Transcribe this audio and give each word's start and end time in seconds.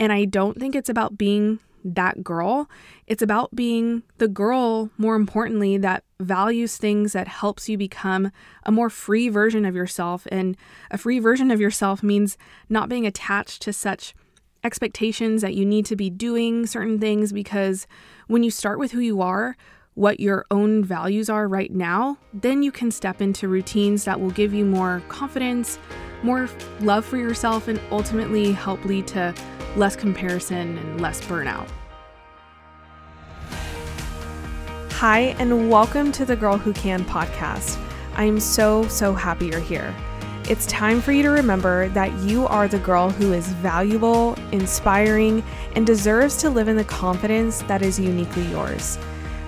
And 0.00 0.12
I 0.12 0.24
don't 0.24 0.58
think 0.58 0.74
it's 0.74 0.88
about 0.88 1.18
being 1.18 1.60
that 1.84 2.24
girl. 2.24 2.68
It's 3.06 3.22
about 3.22 3.54
being 3.54 4.02
the 4.18 4.28
girl, 4.28 4.90
more 4.98 5.14
importantly, 5.14 5.76
that 5.78 6.04
values 6.18 6.76
things 6.76 7.12
that 7.12 7.28
helps 7.28 7.68
you 7.68 7.78
become 7.78 8.32
a 8.64 8.72
more 8.72 8.90
free 8.90 9.28
version 9.28 9.64
of 9.64 9.76
yourself. 9.76 10.26
And 10.32 10.56
a 10.90 10.98
free 10.98 11.18
version 11.18 11.50
of 11.50 11.60
yourself 11.60 12.02
means 12.02 12.38
not 12.68 12.88
being 12.88 13.06
attached 13.06 13.62
to 13.62 13.72
such 13.72 14.14
expectations 14.64 15.42
that 15.42 15.54
you 15.54 15.64
need 15.64 15.86
to 15.86 15.96
be 15.96 16.10
doing 16.10 16.66
certain 16.66 16.98
things 16.98 17.32
because 17.32 17.86
when 18.26 18.42
you 18.42 18.50
start 18.50 18.78
with 18.78 18.92
who 18.92 19.00
you 19.00 19.20
are, 19.22 19.56
what 19.94 20.20
your 20.20 20.46
own 20.50 20.84
values 20.84 21.28
are 21.28 21.48
right 21.48 21.72
now, 21.72 22.16
then 22.32 22.62
you 22.62 22.70
can 22.70 22.90
step 22.90 23.20
into 23.20 23.48
routines 23.48 24.04
that 24.04 24.20
will 24.20 24.30
give 24.30 24.54
you 24.54 24.64
more 24.64 25.02
confidence, 25.08 25.78
more 26.22 26.48
love 26.80 27.04
for 27.04 27.16
yourself, 27.16 27.66
and 27.66 27.80
ultimately 27.90 28.52
help 28.52 28.84
lead 28.84 29.06
to 29.08 29.34
less 29.76 29.96
comparison 29.96 30.78
and 30.78 31.00
less 31.00 31.20
burnout. 31.22 31.68
Hi, 34.92 35.34
and 35.38 35.68
welcome 35.68 36.12
to 36.12 36.24
the 36.24 36.36
Girl 36.36 36.56
Who 36.56 36.72
Can 36.72 37.04
podcast. 37.04 37.76
I 38.14 38.24
am 38.24 38.38
so, 38.38 38.86
so 38.86 39.12
happy 39.12 39.46
you're 39.46 39.58
here. 39.58 39.94
It's 40.48 40.66
time 40.66 41.00
for 41.00 41.12
you 41.12 41.22
to 41.22 41.30
remember 41.30 41.88
that 41.90 42.12
you 42.20 42.46
are 42.46 42.68
the 42.68 42.78
girl 42.78 43.10
who 43.10 43.32
is 43.32 43.48
valuable, 43.54 44.36
inspiring, 44.52 45.42
and 45.74 45.86
deserves 45.86 46.36
to 46.38 46.50
live 46.50 46.68
in 46.68 46.76
the 46.76 46.84
confidence 46.84 47.62
that 47.62 47.82
is 47.82 47.98
uniquely 47.98 48.46
yours. 48.46 48.98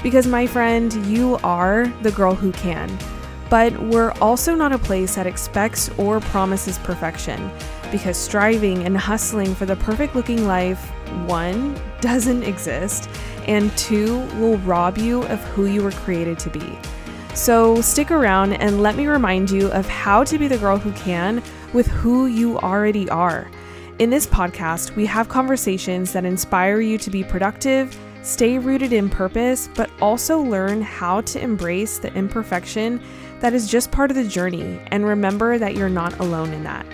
Because, 0.02 0.26
my 0.26 0.46
friend, 0.46 0.92
you 1.06 1.38
are 1.44 1.86
the 2.02 2.12
girl 2.12 2.34
who 2.34 2.52
can. 2.52 2.90
But 3.48 3.78
we're 3.82 4.12
also 4.12 4.54
not 4.54 4.72
a 4.72 4.78
place 4.78 5.14
that 5.14 5.26
expects 5.26 5.90
or 5.98 6.20
promises 6.20 6.78
perfection 6.78 7.50
because 7.90 8.16
striving 8.16 8.84
and 8.84 8.96
hustling 8.96 9.54
for 9.54 9.66
the 9.66 9.76
perfect 9.76 10.16
looking 10.16 10.46
life, 10.46 10.90
one, 11.26 11.78
doesn't 12.00 12.42
exist, 12.42 13.08
and 13.46 13.70
two, 13.76 14.20
will 14.38 14.56
rob 14.58 14.98
you 14.98 15.22
of 15.24 15.38
who 15.50 15.66
you 15.66 15.82
were 15.82 15.92
created 15.92 16.38
to 16.40 16.50
be. 16.50 16.78
So 17.34 17.80
stick 17.80 18.10
around 18.10 18.54
and 18.54 18.82
let 18.82 18.96
me 18.96 19.06
remind 19.06 19.50
you 19.50 19.70
of 19.72 19.86
how 19.86 20.24
to 20.24 20.38
be 20.38 20.48
the 20.48 20.58
girl 20.58 20.78
who 20.78 20.92
can 20.92 21.42
with 21.72 21.86
who 21.86 22.26
you 22.26 22.58
already 22.58 23.08
are. 23.10 23.50
In 23.98 24.10
this 24.10 24.26
podcast, 24.26 24.96
we 24.96 25.06
have 25.06 25.28
conversations 25.28 26.12
that 26.12 26.24
inspire 26.24 26.80
you 26.80 26.98
to 26.98 27.10
be 27.10 27.22
productive, 27.22 27.96
stay 28.22 28.58
rooted 28.58 28.92
in 28.92 29.10
purpose, 29.10 29.68
but 29.74 29.90
also 30.00 30.40
learn 30.40 30.80
how 30.80 31.20
to 31.22 31.40
embrace 31.40 31.98
the 31.98 32.12
imperfection 32.14 33.00
that 33.40 33.52
is 33.52 33.68
just 33.68 33.90
part 33.90 34.10
of 34.10 34.16
the 34.16 34.24
journey 34.24 34.80
and 34.88 35.04
remember 35.04 35.58
that 35.58 35.74
you're 35.74 35.88
not 35.88 36.18
alone 36.20 36.52
in 36.52 36.62
that. 36.64 36.86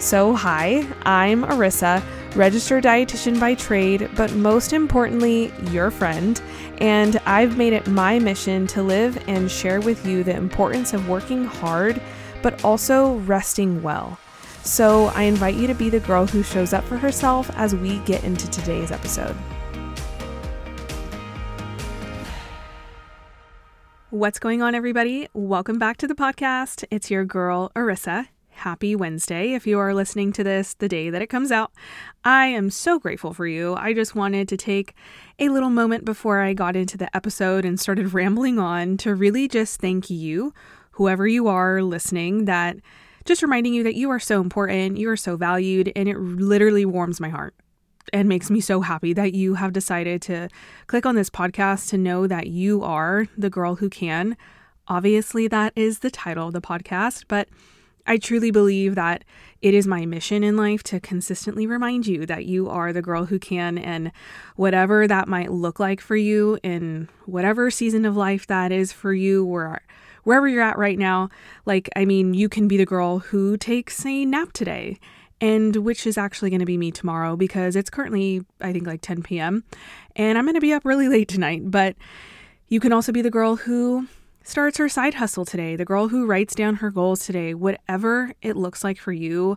So, 0.00 0.34
hi, 0.34 0.86
I'm 1.04 1.44
Arissa, 1.44 2.02
registered 2.34 2.84
dietitian 2.84 3.38
by 3.38 3.54
trade, 3.54 4.10
but 4.16 4.32
most 4.34 4.72
importantly, 4.72 5.52
your 5.70 5.90
friend. 5.90 6.40
And 6.78 7.16
I've 7.24 7.56
made 7.56 7.72
it 7.72 7.86
my 7.86 8.18
mission 8.18 8.66
to 8.68 8.82
live 8.82 9.22
and 9.28 9.50
share 9.50 9.80
with 9.80 10.04
you 10.04 10.24
the 10.24 10.36
importance 10.36 10.92
of 10.92 11.08
working 11.08 11.44
hard, 11.44 12.02
but 12.42 12.64
also 12.64 13.14
resting 13.20 13.82
well. 13.82 14.18
So, 14.64 15.06
I 15.14 15.22
invite 15.22 15.54
you 15.54 15.66
to 15.68 15.74
be 15.74 15.90
the 15.90 16.00
girl 16.00 16.26
who 16.26 16.42
shows 16.42 16.72
up 16.72 16.84
for 16.84 16.96
herself 16.96 17.50
as 17.54 17.74
we 17.74 17.98
get 18.00 18.24
into 18.24 18.50
today's 18.50 18.90
episode. 18.90 19.36
What's 24.14 24.38
going 24.38 24.62
on, 24.62 24.76
everybody? 24.76 25.26
Welcome 25.34 25.76
back 25.76 25.96
to 25.96 26.06
the 26.06 26.14
podcast. 26.14 26.84
It's 26.88 27.10
your 27.10 27.24
girl, 27.24 27.72
Arissa. 27.74 28.28
Happy 28.50 28.94
Wednesday 28.94 29.54
if 29.54 29.66
you 29.66 29.76
are 29.80 29.92
listening 29.92 30.32
to 30.34 30.44
this 30.44 30.74
the 30.74 30.88
day 30.88 31.10
that 31.10 31.20
it 31.20 31.26
comes 31.26 31.50
out. 31.50 31.72
I 32.24 32.46
am 32.46 32.70
so 32.70 33.00
grateful 33.00 33.34
for 33.34 33.44
you. 33.44 33.74
I 33.74 33.92
just 33.92 34.14
wanted 34.14 34.48
to 34.50 34.56
take 34.56 34.94
a 35.40 35.48
little 35.48 35.68
moment 35.68 36.04
before 36.04 36.40
I 36.42 36.52
got 36.52 36.76
into 36.76 36.96
the 36.96 37.14
episode 37.16 37.64
and 37.64 37.80
started 37.80 38.14
rambling 38.14 38.60
on 38.60 38.98
to 38.98 39.16
really 39.16 39.48
just 39.48 39.80
thank 39.80 40.08
you, 40.08 40.54
whoever 40.92 41.26
you 41.26 41.48
are 41.48 41.82
listening, 41.82 42.44
that 42.44 42.76
just 43.24 43.42
reminding 43.42 43.74
you 43.74 43.82
that 43.82 43.96
you 43.96 44.10
are 44.10 44.20
so 44.20 44.40
important, 44.40 44.96
you 44.96 45.10
are 45.10 45.16
so 45.16 45.36
valued, 45.36 45.90
and 45.96 46.08
it 46.08 46.20
literally 46.20 46.84
warms 46.84 47.18
my 47.18 47.30
heart 47.30 47.56
and 48.12 48.28
makes 48.28 48.50
me 48.50 48.60
so 48.60 48.80
happy 48.80 49.12
that 49.12 49.34
you 49.34 49.54
have 49.54 49.72
decided 49.72 50.22
to 50.22 50.48
click 50.86 51.06
on 51.06 51.14
this 51.14 51.30
podcast 51.30 51.88
to 51.90 51.98
know 51.98 52.26
that 52.26 52.46
you 52.48 52.82
are 52.82 53.26
the 53.36 53.50
girl 53.50 53.76
who 53.76 53.88
can. 53.88 54.36
Obviously, 54.88 55.48
that 55.48 55.72
is 55.74 56.00
the 56.00 56.10
title 56.10 56.48
of 56.48 56.52
the 56.52 56.60
podcast, 56.60 57.24
but 57.28 57.48
I 58.06 58.18
truly 58.18 58.50
believe 58.50 58.96
that 58.96 59.24
it 59.62 59.72
is 59.72 59.86
my 59.86 60.04
mission 60.04 60.44
in 60.44 60.58
life 60.58 60.82
to 60.84 61.00
consistently 61.00 61.66
remind 61.66 62.06
you 62.06 62.26
that 62.26 62.44
you 62.44 62.68
are 62.68 62.92
the 62.92 63.00
girl 63.00 63.24
who 63.24 63.38
can, 63.38 63.78
and 63.78 64.12
whatever 64.56 65.08
that 65.08 65.26
might 65.26 65.50
look 65.50 65.80
like 65.80 66.02
for 66.02 66.16
you 66.16 66.58
in 66.62 67.08
whatever 67.24 67.70
season 67.70 68.04
of 68.04 68.14
life 68.14 68.46
that 68.46 68.72
is 68.72 68.92
for 68.92 69.14
you, 69.14 69.44
where 69.44 69.80
wherever 70.24 70.46
you're 70.46 70.62
at 70.62 70.76
right 70.76 70.98
now, 70.98 71.30
like 71.64 71.88
I 71.96 72.04
mean, 72.04 72.34
you 72.34 72.50
can 72.50 72.68
be 72.68 72.76
the 72.76 72.84
girl 72.84 73.20
who 73.20 73.56
takes 73.56 74.04
a 74.04 74.26
nap 74.26 74.52
today, 74.52 74.98
and 75.40 75.76
which 75.76 76.06
is 76.06 76.16
actually 76.16 76.50
going 76.50 76.60
to 76.60 76.66
be 76.66 76.78
me 76.78 76.90
tomorrow 76.90 77.36
because 77.36 77.76
it's 77.76 77.90
currently 77.90 78.44
I 78.60 78.72
think 78.72 78.86
like 78.86 79.00
10 79.00 79.22
p.m. 79.22 79.64
and 80.16 80.38
I'm 80.38 80.44
going 80.44 80.54
to 80.54 80.60
be 80.60 80.72
up 80.72 80.84
really 80.84 81.08
late 81.08 81.28
tonight, 81.28 81.70
but 81.70 81.96
you 82.68 82.80
can 82.80 82.92
also 82.92 83.12
be 83.12 83.22
the 83.22 83.30
girl 83.30 83.56
who 83.56 84.08
starts 84.44 84.76
her 84.76 84.88
side 84.88 85.14
hustle 85.14 85.44
today, 85.44 85.74
the 85.74 85.84
girl 85.84 86.08
who 86.08 86.26
writes 86.26 86.54
down 86.54 86.76
her 86.76 86.90
goals 86.90 87.24
today, 87.24 87.54
whatever 87.54 88.32
it 88.42 88.56
looks 88.56 88.84
like 88.84 88.98
for 88.98 89.12
you. 89.12 89.56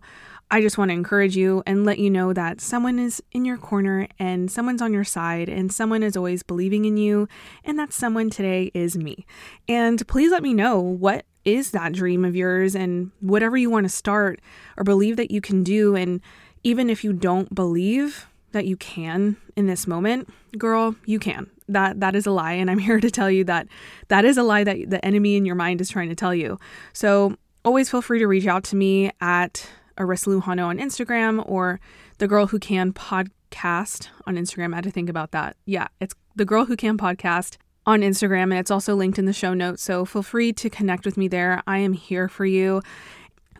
I 0.50 0.62
just 0.62 0.78
want 0.78 0.90
to 0.90 0.94
encourage 0.94 1.36
you 1.36 1.62
and 1.66 1.86
let 1.86 2.00
you 2.00 2.10
know 2.10 2.32
that 2.32 2.62
someone 2.62 3.00
is 3.00 3.22
in 3.34 3.44
your 3.44 3.58
corner 3.58 4.08
and 4.18 4.50
someone's 4.50 4.82
on 4.82 4.94
your 4.94 5.04
side 5.04 5.50
and 5.50 5.74
someone 5.74 6.04
is 6.04 6.16
always 6.16 6.42
believing 6.42 6.86
in 6.86 6.96
you. 6.96 7.28
And 7.66 7.78
that 7.78 7.92
someone 7.92 8.30
today 8.30 8.72
is 8.74 8.98
me. 8.98 9.26
And 9.68 10.08
please 10.08 10.32
let 10.32 10.44
me 10.44 10.54
know 10.54 10.80
what 10.80 11.26
is 11.48 11.72
that 11.72 11.94
dream 11.94 12.26
of 12.26 12.36
yours 12.36 12.76
and 12.76 13.12
whatever 13.22 13.56
you 13.58 13.70
want 13.70 13.86
to 13.86 13.90
start 13.90 14.42
or 14.76 14.84
believe 14.84 15.16
that 15.16 15.32
you 15.32 15.40
can 15.40 15.64
do. 15.64 15.96
And 15.96 16.22
even 16.64 16.90
if 16.90 17.04
you 17.04 17.14
don't 17.14 17.56
believe 17.56 18.28
that 18.52 18.66
you 18.66 18.76
can 18.76 19.38
in 19.56 19.66
this 19.66 19.88
moment, 19.88 20.30
girl, 20.58 20.96
you 21.06 21.20
can 21.20 21.50
that 21.70 22.00
that 22.00 22.16
is 22.16 22.26
a 22.26 22.32
lie 22.32 22.54
and 22.54 22.72
i'm 22.72 22.78
here 22.88 22.98
to 22.98 23.12
tell 23.12 23.30
you 23.30 23.44
that 23.44 23.68
that 24.08 24.24
is 24.24 24.38
a 24.38 24.44
lie 24.44 24.64
that 24.64 24.90
the 24.90 25.04
enemy 25.04 25.36
in 25.36 25.46
your 25.46 25.54
mind 25.54 25.82
is 25.82 25.90
trying 25.90 26.08
to 26.08 26.16
tell 26.16 26.34
you 26.34 26.58
so 26.94 27.36
always 27.66 27.92
feel 27.92 28.02
free 28.02 28.20
to 28.20 28.26
reach 28.26 28.48
out 28.48 28.64
to 28.64 28.78
me 28.78 29.12
at 29.20 29.68
Arissa 29.98 30.40
Lujano 30.40 30.68
on 30.68 30.78
Instagram 30.78 31.44
or 31.50 31.80
the 32.20 32.28
Girl 32.28 32.48
Who 32.48 32.60
Can 32.60 32.94
podcast 32.94 34.08
on 34.26 34.36
Instagram. 34.36 34.74
I 34.74 34.78
had 34.78 34.84
to 34.86 34.92
think 34.92 35.10
about 35.10 35.32
that. 35.32 35.58
Yeah, 35.66 35.88
it's 36.00 36.16
the 36.36 36.46
Girl 36.46 36.66
Who 36.66 36.76
Can 36.76 36.98
podcast 36.98 37.58
on 37.88 38.02
Instagram, 38.02 38.44
and 38.44 38.56
it's 38.56 38.70
also 38.70 38.94
linked 38.94 39.18
in 39.18 39.26
the 39.26 39.34
show 39.34 39.54
notes. 39.54 39.82
So 39.82 40.06
feel 40.06 40.22
free 40.22 40.54
to 40.54 40.70
connect 40.70 41.06
with 41.06 41.18
me 41.18 41.28
there. 41.28 41.64
I 41.66 41.80
am 41.80 41.94
here 41.94 42.28
for 42.28 42.46
you. 42.46 42.82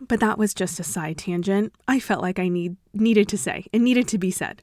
But 0.06 0.20
that 0.20 0.38
was 0.38 0.54
just 0.54 0.78
a 0.78 0.84
side 0.84 1.18
tangent. 1.18 1.72
I 1.88 1.98
felt 1.98 2.22
like 2.22 2.38
I 2.38 2.48
need 2.48 2.76
needed 2.92 3.26
to 3.28 3.38
say. 3.38 3.66
It 3.72 3.80
needed 3.80 4.06
to 4.08 4.18
be 4.18 4.30
said. 4.30 4.62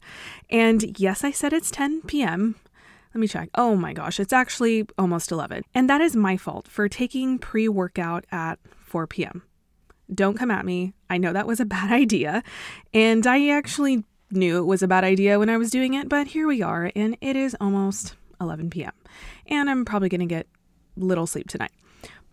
And 0.49 0.97
yes, 0.97 1.25
I 1.25 1.31
said 1.31 1.51
it's 1.51 1.71
10 1.71 2.03
p.m. 2.03 2.55
Let 3.13 3.19
me 3.19 3.27
check. 3.27 3.49
Oh 3.55 3.75
my 3.75 3.91
gosh, 3.91 4.19
it's 4.19 4.31
actually 4.31 4.85
almost 4.97 5.31
11. 5.31 5.63
And 5.73 5.89
that 5.89 5.99
is 5.99 6.15
my 6.15 6.37
fault 6.37 6.69
for 6.69 6.87
taking 6.87 7.37
pre 7.37 7.67
workout 7.67 8.25
at 8.31 8.59
4 8.85 9.07
p.m. 9.07 9.43
Don't 10.13 10.37
come 10.37 10.51
at 10.51 10.65
me. 10.65 10.93
I 11.09 11.17
know 11.17 11.33
that 11.33 11.47
was 11.47 11.59
a 11.59 11.65
bad 11.77 11.91
idea. 11.91 12.41
And 12.93 13.27
I 13.27 13.49
actually 13.49 14.05
knew 14.31 14.59
it 14.59 14.65
was 14.65 14.83
a 14.83 14.87
bad 14.87 15.03
idea 15.03 15.39
when 15.39 15.49
I 15.49 15.57
was 15.57 15.69
doing 15.69 15.95
it, 15.95 16.07
but 16.07 16.27
here 16.27 16.47
we 16.47 16.61
are, 16.61 16.91
and 16.95 17.17
it 17.21 17.35
is 17.35 17.55
almost 17.61 18.15
11 18.39 18.69
p.m. 18.69 18.93
And 19.47 19.69
I'm 19.69 19.85
probably 19.85 20.09
going 20.09 20.19
to 20.19 20.25
get 20.25 20.47
little 20.95 21.27
sleep 21.27 21.47
tonight. 21.47 21.71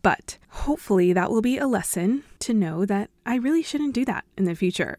But 0.02 0.38
hopefully, 0.48 1.12
that 1.12 1.30
will 1.30 1.42
be 1.42 1.58
a 1.58 1.66
lesson 1.66 2.24
to 2.40 2.52
know 2.52 2.84
that 2.84 3.10
I 3.24 3.36
really 3.36 3.62
shouldn't 3.62 3.94
do 3.94 4.04
that 4.06 4.24
in 4.36 4.44
the 4.44 4.54
future. 4.54 4.98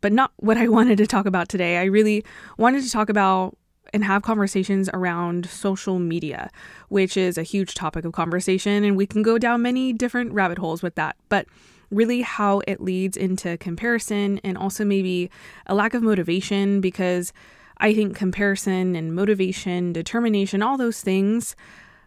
But 0.00 0.12
not 0.12 0.32
what 0.36 0.56
I 0.56 0.68
wanted 0.76 0.98
to 0.98 1.06
talk 1.06 1.26
about 1.26 1.48
today. 1.48 1.78
I 1.78 1.84
really 1.84 2.24
wanted 2.58 2.82
to 2.82 2.90
talk 2.90 3.08
about 3.08 3.56
and 3.92 4.04
have 4.04 4.22
conversations 4.22 4.88
around 4.92 5.46
social 5.46 5.98
media, 5.98 6.50
which 6.88 7.16
is 7.16 7.36
a 7.36 7.42
huge 7.42 7.74
topic 7.74 8.04
of 8.04 8.12
conversation. 8.12 8.84
And 8.84 8.96
we 8.96 9.06
can 9.06 9.22
go 9.22 9.38
down 9.38 9.62
many 9.62 9.92
different 9.92 10.32
rabbit 10.32 10.58
holes 10.58 10.82
with 10.82 10.96
that. 10.96 11.16
But 11.28 11.46
really, 11.90 12.22
how 12.22 12.62
it 12.66 12.80
leads 12.80 13.16
into 13.16 13.56
comparison 13.58 14.40
and 14.42 14.58
also 14.58 14.84
maybe 14.84 15.30
a 15.66 15.74
lack 15.74 15.94
of 15.94 16.02
motivation, 16.02 16.80
because 16.80 17.32
I 17.80 17.94
think 17.94 18.14
comparison 18.14 18.94
and 18.94 19.14
motivation, 19.14 19.92
determination, 19.92 20.62
all 20.62 20.76
those 20.76 21.00
things, 21.00 21.56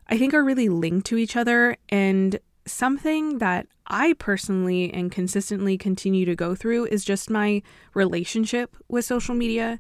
I 0.08 0.18
think 0.18 0.34
are 0.34 0.44
really 0.44 0.70
linked 0.70 1.08
to 1.08 1.18
each 1.18 1.36
other. 1.36 1.76
And 1.90 2.40
something 2.66 3.40
that 3.40 3.68
I 3.88 4.14
personally 4.14 4.94
and 4.94 5.12
consistently 5.12 5.78
continue 5.78 6.26
to 6.26 6.36
go 6.36 6.56
through 6.56 6.86
is 6.86 7.04
just 7.04 7.30
my 7.30 7.64
relationship 7.96 8.78
with 8.88 9.04
social 9.04 9.34
media. 9.36 9.80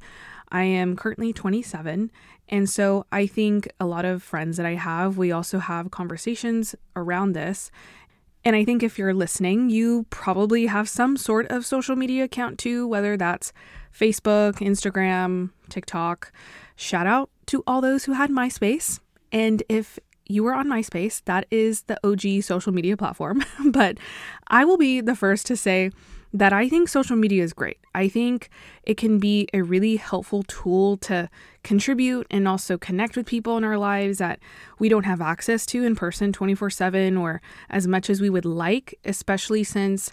I 0.51 0.63
am 0.63 0.95
currently 0.95 1.31
27. 1.31 2.11
And 2.49 2.69
so 2.69 3.05
I 3.11 3.27
think 3.27 3.69
a 3.79 3.85
lot 3.85 4.03
of 4.03 4.21
friends 4.21 4.57
that 4.57 4.65
I 4.65 4.75
have, 4.75 5.17
we 5.17 5.31
also 5.31 5.59
have 5.59 5.91
conversations 5.91 6.75
around 6.95 7.33
this. 7.33 7.71
And 8.43 8.55
I 8.55 8.65
think 8.65 8.83
if 8.83 8.99
you're 8.99 9.13
listening, 9.13 9.69
you 9.69 10.05
probably 10.09 10.65
have 10.65 10.89
some 10.89 11.15
sort 11.15 11.47
of 11.47 11.65
social 11.65 11.95
media 11.95 12.25
account 12.25 12.59
too, 12.59 12.85
whether 12.87 13.15
that's 13.15 13.53
Facebook, 13.97 14.55
Instagram, 14.55 15.51
TikTok. 15.69 16.31
Shout 16.75 17.07
out 17.07 17.29
to 17.47 17.63
all 17.67 17.81
those 17.81 18.05
who 18.05 18.13
had 18.13 18.29
MySpace. 18.29 18.99
And 19.31 19.63
if 19.69 19.99
you 20.25 20.43
were 20.43 20.53
on 20.53 20.67
MySpace, 20.67 21.21
that 21.25 21.45
is 21.51 21.83
the 21.83 21.99
OG 22.07 22.43
social 22.43 22.71
media 22.71 22.97
platform. 22.97 23.43
but 23.65 23.97
I 24.47 24.65
will 24.65 24.77
be 24.77 25.01
the 25.01 25.15
first 25.15 25.45
to 25.47 25.57
say 25.57 25.91
that 26.33 26.51
I 26.51 26.67
think 26.67 26.89
social 26.89 27.15
media 27.15 27.43
is 27.43 27.53
great. 27.53 27.77
I 27.93 28.07
think 28.07 28.49
it 28.83 28.97
can 28.97 29.19
be 29.19 29.47
a 29.53 29.61
really 29.61 29.97
helpful 29.97 30.41
tool 30.43 30.97
to 30.97 31.29
contribute 31.63 32.25
and 32.31 32.47
also 32.47 32.77
connect 32.77 33.15
with 33.15 33.27
people 33.27 33.55
in 33.55 33.63
our 33.63 33.77
lives 33.77 34.17
that 34.17 34.39
we 34.79 34.89
don't 34.89 35.05
have 35.05 35.21
access 35.21 35.65
to 35.67 35.83
in 35.83 35.95
person 35.95 36.33
24 36.33 36.71
7 36.71 37.17
or 37.17 37.39
as 37.69 37.87
much 37.87 38.09
as 38.09 38.19
we 38.19 38.31
would 38.31 38.45
like, 38.45 38.97
especially 39.05 39.63
since 39.63 40.11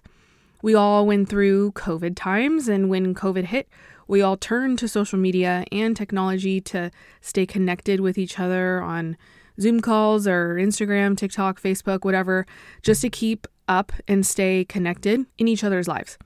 we 0.62 0.74
all 0.74 1.06
went 1.06 1.28
through 1.28 1.72
COVID 1.72 2.14
times. 2.16 2.68
And 2.68 2.88
when 2.88 3.14
COVID 3.14 3.44
hit, 3.44 3.68
we 4.08 4.22
all 4.22 4.36
turned 4.36 4.78
to 4.80 4.88
social 4.88 5.18
media 5.18 5.64
and 5.70 5.96
technology 5.96 6.60
to 6.62 6.90
stay 7.20 7.46
connected 7.46 8.00
with 8.00 8.18
each 8.18 8.38
other 8.38 8.82
on 8.82 9.16
Zoom 9.60 9.80
calls 9.80 10.26
or 10.26 10.54
Instagram, 10.54 11.16
TikTok, 11.16 11.60
Facebook, 11.60 12.04
whatever, 12.04 12.46
just 12.82 13.02
to 13.02 13.10
keep 13.10 13.46
up 13.68 13.92
and 14.08 14.26
stay 14.26 14.64
connected 14.64 15.26
in 15.38 15.48
each 15.48 15.62
other's 15.62 15.86
lives. 15.86 16.18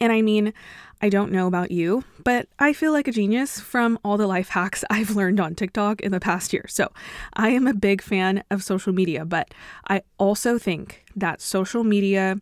And 0.00 0.12
I 0.12 0.22
mean, 0.22 0.52
I 1.00 1.08
don't 1.08 1.32
know 1.32 1.46
about 1.46 1.70
you, 1.70 2.04
but 2.24 2.48
I 2.58 2.72
feel 2.72 2.92
like 2.92 3.06
a 3.06 3.12
genius 3.12 3.60
from 3.60 3.98
all 4.04 4.16
the 4.16 4.26
life 4.26 4.48
hacks 4.48 4.84
I've 4.90 5.16
learned 5.16 5.40
on 5.40 5.54
TikTok 5.54 6.00
in 6.00 6.12
the 6.12 6.20
past 6.20 6.52
year. 6.52 6.66
So 6.68 6.90
I 7.34 7.50
am 7.50 7.66
a 7.66 7.74
big 7.74 8.02
fan 8.02 8.42
of 8.50 8.62
social 8.62 8.92
media, 8.92 9.24
but 9.24 9.52
I 9.88 10.02
also 10.18 10.58
think 10.58 11.04
that 11.14 11.40
social 11.40 11.84
media 11.84 12.40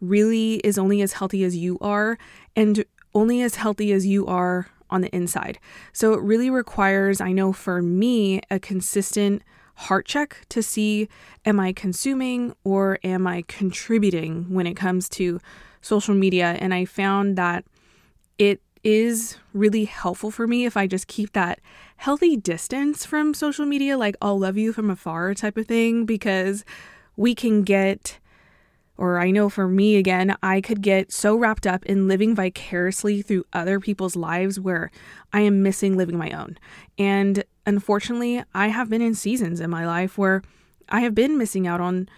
really 0.00 0.54
is 0.56 0.78
only 0.78 1.00
as 1.02 1.14
healthy 1.14 1.44
as 1.44 1.56
you 1.56 1.78
are 1.80 2.18
and 2.54 2.84
only 3.14 3.42
as 3.42 3.56
healthy 3.56 3.92
as 3.92 4.06
you 4.06 4.26
are 4.26 4.68
on 4.90 5.00
the 5.00 5.14
inside. 5.14 5.58
So 5.92 6.12
it 6.12 6.20
really 6.20 6.50
requires, 6.50 7.20
I 7.20 7.32
know 7.32 7.52
for 7.52 7.82
me, 7.82 8.40
a 8.50 8.58
consistent 8.60 9.42
heart 9.74 10.06
check 10.06 10.46
to 10.48 10.62
see 10.62 11.08
am 11.44 11.60
I 11.60 11.72
consuming 11.72 12.54
or 12.64 12.98
am 13.04 13.26
I 13.26 13.44
contributing 13.46 14.46
when 14.48 14.66
it 14.66 14.74
comes 14.74 15.08
to 15.10 15.40
social 15.80 16.14
media. 16.14 16.56
And 16.60 16.72
I 16.72 16.84
found 16.84 17.36
that 17.36 17.64
it 18.38 18.60
is 18.82 19.36
really 19.52 19.84
helpful 19.84 20.30
for 20.30 20.46
me 20.46 20.64
if 20.64 20.76
I 20.76 20.86
just 20.86 21.08
keep 21.08 21.32
that 21.32 21.60
healthy 21.96 22.36
distance 22.36 23.04
from 23.04 23.34
social 23.34 23.66
media, 23.66 23.98
like 23.98 24.16
I'll 24.22 24.38
love 24.38 24.56
you 24.56 24.72
from 24.72 24.90
afar 24.90 25.34
type 25.34 25.56
of 25.56 25.66
thing, 25.66 26.06
because 26.06 26.64
we 27.16 27.34
can 27.34 27.62
get 27.62 28.18
or 28.98 29.18
I 29.18 29.30
know 29.30 29.48
for 29.48 29.68
me 29.68 29.96
again, 29.96 30.36
I 30.42 30.60
could 30.60 30.80
get 30.80 31.12
so 31.12 31.36
wrapped 31.36 31.66
up 31.66 31.84
in 31.86 32.08
living 32.08 32.34
vicariously 32.34 33.22
through 33.22 33.44
other 33.52 33.80
people's 33.80 34.16
lives 34.16 34.58
where 34.58 34.90
I 35.32 35.40
am 35.40 35.62
missing 35.62 35.96
living 35.96 36.16
my 36.16 36.30
own. 36.30 36.58
And 36.98 37.44
unfortunately, 37.66 38.42
I 38.54 38.68
have 38.68 38.88
been 38.88 39.02
in 39.02 39.14
seasons 39.14 39.60
in 39.60 39.70
my 39.70 39.86
life 39.86 40.16
where 40.16 40.42
I 40.88 41.00
have 41.00 41.14
been 41.14 41.36
missing 41.36 41.66
out 41.66 41.80
on 41.80 42.08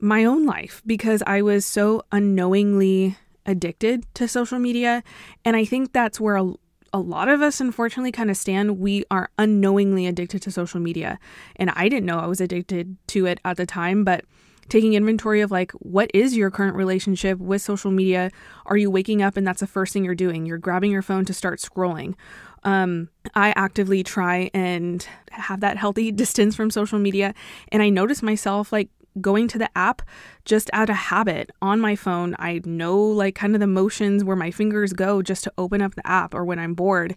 my 0.00 0.24
own 0.24 0.46
life 0.46 0.82
because 0.86 1.22
I 1.26 1.42
was 1.42 1.64
so 1.64 2.02
unknowingly 2.10 3.16
addicted 3.46 4.06
to 4.14 4.26
social 4.26 4.58
media. 4.58 5.02
And 5.44 5.56
I 5.56 5.64
think 5.64 5.92
that's 5.92 6.18
where 6.18 6.36
a, 6.36 6.52
a 6.92 6.98
lot 6.98 7.28
of 7.28 7.42
us, 7.42 7.60
unfortunately, 7.60 8.12
kind 8.12 8.30
of 8.30 8.36
stand. 8.36 8.78
We 8.78 9.04
are 9.10 9.30
unknowingly 9.38 10.06
addicted 10.06 10.42
to 10.42 10.50
social 10.50 10.80
media. 10.80 11.18
And 11.56 11.70
I 11.70 11.88
didn't 11.88 12.06
know 12.06 12.18
I 12.18 12.26
was 12.26 12.40
addicted 12.40 12.96
to 13.08 13.26
it 13.26 13.40
at 13.44 13.56
the 13.56 13.66
time, 13.66 14.04
but 14.04 14.24
taking 14.70 14.94
inventory 14.94 15.42
of 15.42 15.50
like 15.50 15.72
what 15.72 16.10
is 16.14 16.36
your 16.36 16.50
current 16.50 16.76
relationship 16.76 17.38
with 17.38 17.60
social 17.60 17.90
media? 17.90 18.30
Are 18.66 18.76
you 18.76 18.90
waking 18.90 19.20
up 19.20 19.36
and 19.36 19.46
that's 19.46 19.60
the 19.60 19.66
first 19.66 19.92
thing 19.92 20.04
you're 20.04 20.14
doing? 20.14 20.46
You're 20.46 20.58
grabbing 20.58 20.90
your 20.90 21.02
phone 21.02 21.26
to 21.26 21.34
start 21.34 21.58
scrolling. 21.58 22.14
Um, 22.62 23.08
i 23.34 23.54
actively 23.56 24.02
try 24.02 24.50
and 24.52 25.06
have 25.30 25.60
that 25.60 25.78
healthy 25.78 26.12
distance 26.22 26.54
from 26.54 26.70
social 26.70 26.98
media 26.98 27.32
and 27.72 27.82
i 27.82 27.88
notice 27.88 28.22
myself 28.22 28.70
like 28.70 28.90
going 29.18 29.48
to 29.48 29.56
the 29.56 29.70
app 29.76 30.02
just 30.44 30.68
out 30.72 30.90
of 30.90 30.96
habit. 30.96 31.50
On 31.62 31.80
my 31.80 31.96
phone 31.96 32.36
i 32.38 32.60
know 32.66 32.98
like 32.98 33.34
kind 33.34 33.54
of 33.54 33.60
the 33.60 33.66
motions 33.66 34.24
where 34.24 34.36
my 34.36 34.50
fingers 34.50 34.92
go 34.92 35.22
just 35.22 35.44
to 35.44 35.52
open 35.56 35.80
up 35.80 35.94
the 35.94 36.06
app 36.06 36.34
or 36.34 36.44
when 36.44 36.58
i'm 36.58 36.74
bored. 36.74 37.16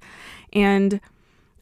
And 0.53 1.01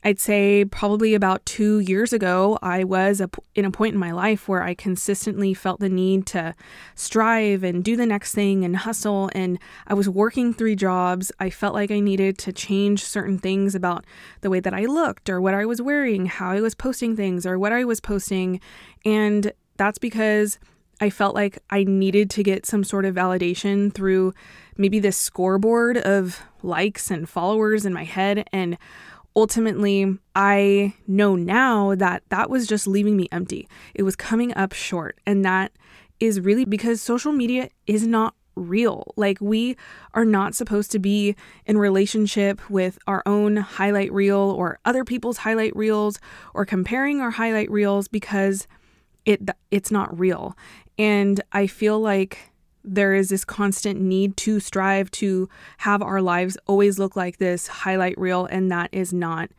I'd 0.04 0.20
say 0.20 0.66
probably 0.66 1.14
about 1.14 1.46
two 1.46 1.80
years 1.80 2.12
ago, 2.12 2.58
I 2.64 2.84
was 2.84 3.22
a, 3.22 3.30
in 3.54 3.66
a 3.66 3.72
point 3.72 3.94
in 3.94 4.00
my 4.00 4.12
life 4.12 4.48
where 4.48 4.64
I 4.64 4.74
consistently 4.74 5.54
felt 5.54 5.80
the 5.80 5.90
need 5.90 6.26
to 6.28 6.56
strive 6.96 7.64
and 7.64 7.84
do 7.84 7.96
the 7.96 8.08
next 8.08 8.34
thing 8.34 8.66
and 8.66 8.78
hustle. 8.78 9.30
And 9.36 9.60
I 9.86 9.94
was 9.94 10.10
working 10.10 10.54
three 10.54 10.76
jobs. 10.76 11.32
I 11.40 11.52
felt 11.52 11.76
like 11.76 11.92
I 11.92 12.00
needed 12.00 12.40
to 12.40 12.52
change 12.52 13.04
certain 13.04 13.38
things 13.38 13.76
about 13.76 14.06
the 14.42 14.50
way 14.50 14.60
that 14.60 14.74
I 14.74 14.86
looked 14.86 15.30
or 15.30 15.40
what 15.40 15.54
I 15.54 15.66
was 15.66 15.82
wearing, 15.82 16.26
how 16.26 16.50
I 16.50 16.62
was 16.62 16.74
posting 16.74 17.16
things 17.16 17.46
or 17.46 17.60
what 17.60 17.72
I 17.72 17.84
was 17.84 18.00
posting. 18.00 18.60
And 19.06 19.52
that's 19.78 20.00
because 20.00 20.58
I 21.00 21.12
felt 21.12 21.36
like 21.36 21.60
I 21.70 21.84
needed 21.84 22.30
to 22.32 22.44
get 22.44 22.66
some 22.66 22.84
sort 22.84 23.06
of 23.06 23.16
validation 23.16 23.94
through 23.94 24.34
maybe 24.78 25.00
this 25.00 25.18
scoreboard 25.18 25.98
of 25.98 26.42
likes 26.64 27.12
and 27.12 27.30
followers 27.30 27.86
in 27.86 27.94
my 27.94 28.04
head. 28.04 28.48
And 28.52 28.78
ultimately, 29.36 30.18
I 30.36 30.94
know 31.08 31.36
now 31.36 31.96
that 31.96 32.24
that 32.30 32.50
was 32.50 32.68
just 32.68 32.88
leaving 32.88 33.18
me 33.18 33.28
empty. 33.32 33.68
It 33.94 34.04
was 34.04 34.16
coming 34.16 34.54
up 34.56 34.74
short. 34.74 35.20
And 35.26 35.46
that 35.46 35.72
is 36.20 36.40
really 36.40 36.66
because 36.66 37.02
social 37.02 37.32
media 37.32 37.70
is 37.88 38.06
not 38.06 38.36
real. 38.56 39.14
Like, 39.16 39.40
we 39.40 39.78
are 40.14 40.26
not 40.26 40.56
supposed 40.56 40.92
to 40.92 41.00
be 41.00 41.36
in 41.66 41.78
relationship 41.78 42.70
with 42.70 43.00
our 43.08 43.24
own 43.26 43.58
highlight 43.58 44.12
reel 44.12 44.38
or 44.38 44.80
other 44.86 45.04
people's 45.04 45.38
highlight 45.38 45.76
reels 45.76 46.20
or 46.54 46.66
comparing 46.66 47.22
our 47.22 47.32
highlight 47.32 47.72
reels 47.72 48.08
because 48.08 48.68
it 49.26 49.50
it's 49.70 49.92
not 49.92 50.18
real. 50.20 50.58
And 50.98 51.42
I 51.54 51.68
feel 51.68 52.00
like 52.00 52.51
there 52.84 53.14
is 53.14 53.30
this 53.30 53.46
constant 53.46 54.00
need 54.00 54.38
to 54.38 54.60
strive 54.60 55.12
to 55.12 55.50
have 55.80 56.02
our 56.02 56.22
lives 56.22 56.58
always 56.68 57.00
look 57.00 57.16
like 57.16 57.38
this 57.38 57.68
highlight 57.68 58.18
reel, 58.18 58.46
and 58.46 58.72
that 58.72 58.90
is 58.92 59.14
not 59.14 59.50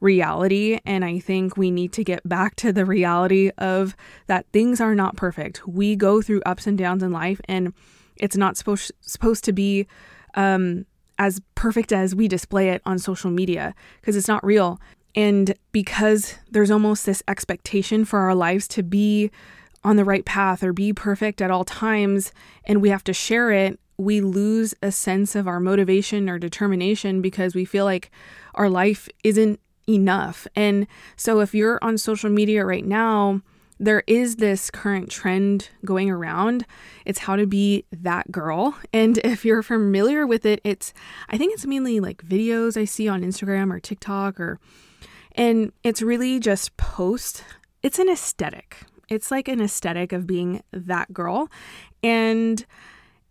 reality. 0.00 0.78
And 0.84 1.04
I 1.04 1.20
think 1.20 1.56
we 1.56 1.70
need 1.70 1.92
to 1.92 2.04
get 2.04 2.28
back 2.28 2.56
to 2.56 2.72
the 2.72 2.84
reality 2.84 3.50
of 3.58 3.96
that 4.26 4.46
things 4.52 4.80
are 4.80 4.94
not 4.94 5.16
perfect. 5.16 5.66
We 5.66 5.96
go 5.96 6.20
through 6.20 6.42
ups 6.44 6.66
and 6.66 6.76
downs 6.76 7.02
in 7.02 7.12
life, 7.12 7.40
and 7.46 7.72
it's 8.16 8.36
not 8.36 8.56
supposed 8.56 8.92
supposed 9.00 9.44
to 9.44 9.52
be 9.52 9.86
um, 10.34 10.86
as 11.18 11.40
perfect 11.54 11.92
as 11.92 12.14
we 12.14 12.28
display 12.28 12.70
it 12.70 12.82
on 12.84 12.98
social 12.98 13.30
media 13.30 13.74
because 14.00 14.16
it's 14.16 14.28
not 14.28 14.44
real. 14.44 14.80
And 15.14 15.54
because 15.72 16.36
there's 16.50 16.70
almost 16.70 17.04
this 17.04 17.22
expectation 17.28 18.04
for 18.04 18.20
our 18.20 18.34
lives 18.34 18.66
to 18.68 18.82
be 18.82 19.30
on 19.84 19.96
the 19.96 20.04
right 20.04 20.24
path 20.24 20.62
or 20.62 20.72
be 20.72 20.92
perfect 20.92 21.42
at 21.42 21.50
all 21.50 21.64
times 21.64 22.32
and 22.64 22.80
we 22.80 22.88
have 22.90 23.04
to 23.04 23.12
share 23.12 23.50
it, 23.50 23.78
we 23.96 24.20
lose 24.20 24.74
a 24.82 24.92
sense 24.92 25.34
of 25.34 25.46
our 25.46 25.60
motivation 25.60 26.28
or 26.28 26.38
determination 26.38 27.20
because 27.20 27.54
we 27.54 27.64
feel 27.64 27.84
like 27.84 28.10
our 28.54 28.68
life 28.68 29.08
isn't 29.24 29.60
enough. 29.88 30.46
And 30.54 30.86
so 31.16 31.40
if 31.40 31.54
you're 31.54 31.78
on 31.82 31.98
social 31.98 32.30
media 32.30 32.64
right 32.64 32.84
now, 32.84 33.42
there 33.78 34.04
is 34.06 34.36
this 34.36 34.70
current 34.70 35.10
trend 35.10 35.70
going 35.84 36.08
around. 36.08 36.64
It's 37.04 37.20
how 37.20 37.34
to 37.34 37.46
be 37.46 37.84
that 37.90 38.30
girl. 38.30 38.76
And 38.92 39.18
if 39.24 39.44
you're 39.44 39.62
familiar 39.62 40.26
with 40.26 40.46
it, 40.46 40.60
it's, 40.64 40.94
I 41.28 41.36
think 41.36 41.54
it's 41.54 41.66
mainly 41.66 42.00
like 42.00 42.24
videos 42.24 42.80
I 42.80 42.84
see 42.84 43.08
on 43.08 43.22
Instagram 43.22 43.72
or 43.72 43.80
TikTok 43.80 44.38
or, 44.38 44.60
and 45.32 45.72
it's 45.82 46.02
really 46.02 46.38
just 46.38 46.76
post. 46.76 47.42
It's 47.82 47.98
an 47.98 48.08
aesthetic. 48.08 48.84
It's 49.12 49.30
like 49.30 49.46
an 49.46 49.60
aesthetic 49.60 50.12
of 50.12 50.26
being 50.26 50.62
that 50.72 51.12
girl. 51.12 51.50
And 52.02 52.64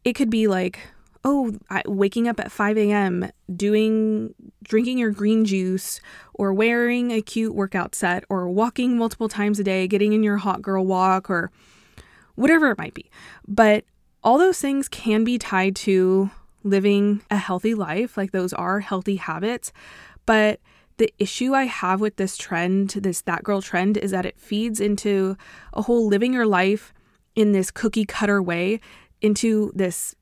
it 0.04 0.14
could 0.14 0.30
be 0.30 0.48
like, 0.48 0.80
oh, 1.26 1.58
waking 1.86 2.28
up 2.28 2.40
at 2.40 2.52
5 2.52 2.78
a.m., 2.78 3.32
doing, 3.56 4.34
drinking 4.64 5.00
your 5.00 5.10
green 5.10 5.44
juice, 5.44 6.00
or 6.36 6.54
wearing 6.54 7.12
a 7.12 7.22
cute 7.22 7.56
workout 7.56 7.96
set, 7.96 8.24
or 8.30 8.48
walking 8.48 8.98
multiple 8.98 9.28
times 9.28 9.60
a 9.60 9.64
day, 9.64 9.88
getting 9.88 10.14
in 10.14 10.24
your 10.24 10.38
hot 10.38 10.62
girl 10.62 10.86
walk, 10.86 11.30
or 11.30 11.52
whatever 12.36 12.70
it 12.70 12.78
might 12.78 12.94
be. 12.94 13.10
But 13.48 13.84
all 14.24 14.38
those 14.38 14.60
things 14.60 14.88
can 14.88 15.24
be 15.24 15.40
tied 15.40 15.76
to 15.78 16.30
living 16.64 17.22
a 17.32 17.38
healthy 17.38 17.74
life. 17.74 18.18
Like 18.18 18.32
those 18.32 18.54
are 18.54 18.82
healthy 18.82 19.16
habits. 19.16 19.74
But 20.28 20.60
the 21.02 21.12
issue 21.18 21.56
I 21.56 21.64
have 21.64 22.00
with 22.00 22.18
this 22.18 22.38
trend, 22.38 22.90
this 22.90 23.22
that 23.22 23.44
girl 23.44 23.60
trend, 23.60 23.98
is 23.98 24.12
that 24.12 24.24
it 24.24 24.40
feeds 24.40 24.80
into 24.80 25.36
a 25.74 25.82
whole 25.82 26.08
living 26.08 26.32
your 26.32 26.46
life 26.46 26.94
in 27.36 27.54
this 27.54 27.72
cookie 27.72 28.06
cutter 28.06 28.40
way, 28.40 28.80
into 29.20 29.72
this 29.74 30.14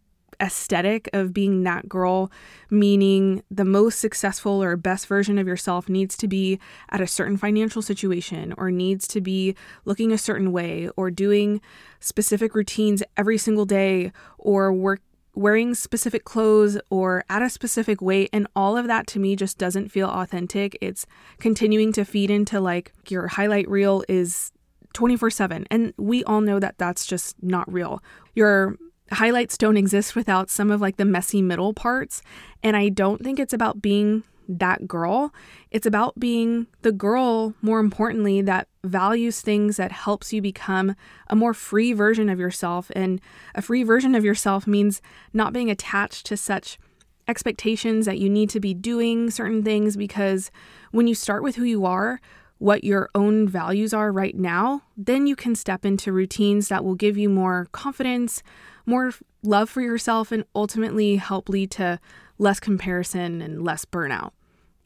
aesthetic 0.41 1.09
of 1.12 1.33
being 1.33 1.63
that 1.63 1.89
girl, 1.89 2.31
meaning 2.69 3.43
the 3.51 3.65
most 3.65 4.00
successful 4.00 4.63
or 4.63 4.77
best 4.77 5.05
version 5.07 5.38
of 5.38 5.48
yourself 5.48 5.89
needs 5.89 6.15
to 6.15 6.29
be 6.29 6.57
at 6.91 7.01
a 7.01 7.07
certain 7.07 7.36
financial 7.36 7.81
situation 7.81 8.53
or 8.57 8.71
needs 8.71 9.05
to 9.09 9.19
be 9.19 9.55
looking 9.83 10.13
a 10.13 10.17
certain 10.17 10.53
way 10.53 10.89
or 10.95 11.12
doing 11.12 11.59
specific 12.00 12.55
routines 12.55 13.03
every 13.17 13.38
single 13.38 13.65
day 13.65 14.13
or 14.38 14.71
work 14.71 15.01
wearing 15.39 15.74
specific 15.74 16.25
clothes 16.25 16.77
or 16.89 17.24
at 17.29 17.41
a 17.41 17.50
specific 17.50 18.01
weight. 18.01 18.29
And 18.34 18.46
all 18.58 18.75
of 18.75 18.88
that 18.88 19.08
to 19.08 19.19
me 19.19 19.38
just 19.38 19.58
doesn't 19.58 19.88
feel 19.89 20.10
authentic. 20.10 20.77
It's 20.81 21.05
continuing 21.39 21.93
to 21.93 22.03
feed 22.03 22.29
into 22.29 22.60
like 22.60 22.91
your 23.08 23.27
highlight 23.27 23.69
reel 23.69 24.03
is 24.10 24.51
24 24.93 25.29
7. 25.29 25.65
And 25.72 25.93
we 25.98 26.25
all 26.25 26.41
know 26.41 26.60
that 26.60 26.77
that's 26.77 27.05
just 27.05 27.41
not 27.41 27.72
real. 27.72 28.03
Your 28.36 28.75
highlights 29.13 29.58
don't 29.58 29.77
exist 29.77 30.13
without 30.13 30.50
some 30.50 30.69
of 30.72 30.81
like 30.81 30.98
the 30.98 31.05
messy 31.05 31.41
middle 31.41 31.74
parts. 31.74 32.22
And 32.62 32.75
I 32.75 32.89
don't 32.89 33.24
think 33.24 33.39
it's 33.39 33.53
about 33.53 33.81
being 33.81 34.24
that 34.50 34.88
girl. 34.88 35.34
It's 35.70 35.86
about 35.86 36.20
being 36.20 36.68
the 36.82 36.91
girl, 36.91 37.53
more 37.62 37.79
importantly, 37.79 38.41
that 38.41 38.68
values 38.84 39.41
things 39.41 39.77
that 39.77 39.91
helps 39.91 40.34
you 40.34 40.41
become 40.41 40.96
a 41.27 41.36
more 41.36 41.53
free 41.53 41.94
version 41.94 42.29
of 42.29 42.39
yourself. 42.39 42.91
And 42.96 43.22
a 43.53 43.62
free 43.62 43.84
version 43.84 44.15
of 44.15 44.25
yourself 44.25 44.65
means 44.65 45.01
not 45.32 45.53
being 45.53 45.70
attached 45.70 46.25
to 46.25 46.38
such 46.38 46.79
expectations 47.27 48.08
that 48.08 48.18
you 48.18 48.27
need 48.27 48.50
to 48.50 48.60
be 48.60 48.74
doing 48.74 49.29
certain 49.29 49.63
things 49.63 49.96
because 49.96 50.50
when 50.91 51.06
you 51.06 51.13
start 51.13 51.44
with 51.44 51.56
who 51.56 51.63
you 51.63 51.86
are, 51.86 52.20
what 52.58 52.84
your 52.84 53.10
own 53.13 53.48
values 53.48 53.94
are 53.94 54.12
right 54.12 54.36
now, 54.36 54.82
then 54.98 55.27
you 55.27 55.36
can 55.36 55.56
step 55.56 55.86
into 55.86 56.12
routines 56.12 56.68
that 56.68 56.84
will 56.84 56.96
give 56.96 57.18
you 57.18 57.29
more 57.29 57.68
confidence, 57.72 58.41
more 58.86 59.13
love 59.44 59.70
for 59.70 59.82
yourself, 59.82 60.32
and 60.32 60.44
ultimately 60.56 61.18
help 61.18 61.48
lead 61.48 61.70
to 61.72 62.00
less 62.39 62.60
comparison 62.60 63.41
and 63.41 63.63
less 63.63 63.86
burnout. 63.86 64.32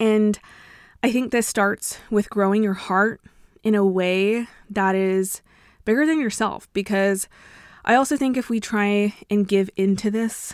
And 0.03 0.37
I 1.01 1.13
think 1.13 1.31
this 1.31 1.47
starts 1.47 1.97
with 2.11 2.29
growing 2.29 2.61
your 2.61 2.73
heart 2.73 3.21
in 3.63 3.73
a 3.73 3.85
way 3.85 4.49
that 4.69 4.95
is 4.95 5.41
bigger 5.85 6.05
than 6.05 6.19
yourself 6.19 6.67
because 6.73 7.29
I 7.85 7.95
also 7.95 8.17
think 8.17 8.35
if 8.35 8.49
we 8.49 8.59
try 8.59 9.13
and 9.29 9.47
give 9.47 9.69
into 9.77 10.11
this 10.11 10.53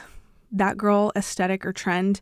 that 0.51 0.77
girl 0.77 1.11
aesthetic 1.15 1.65
or 1.65 1.73
trend, 1.73 2.21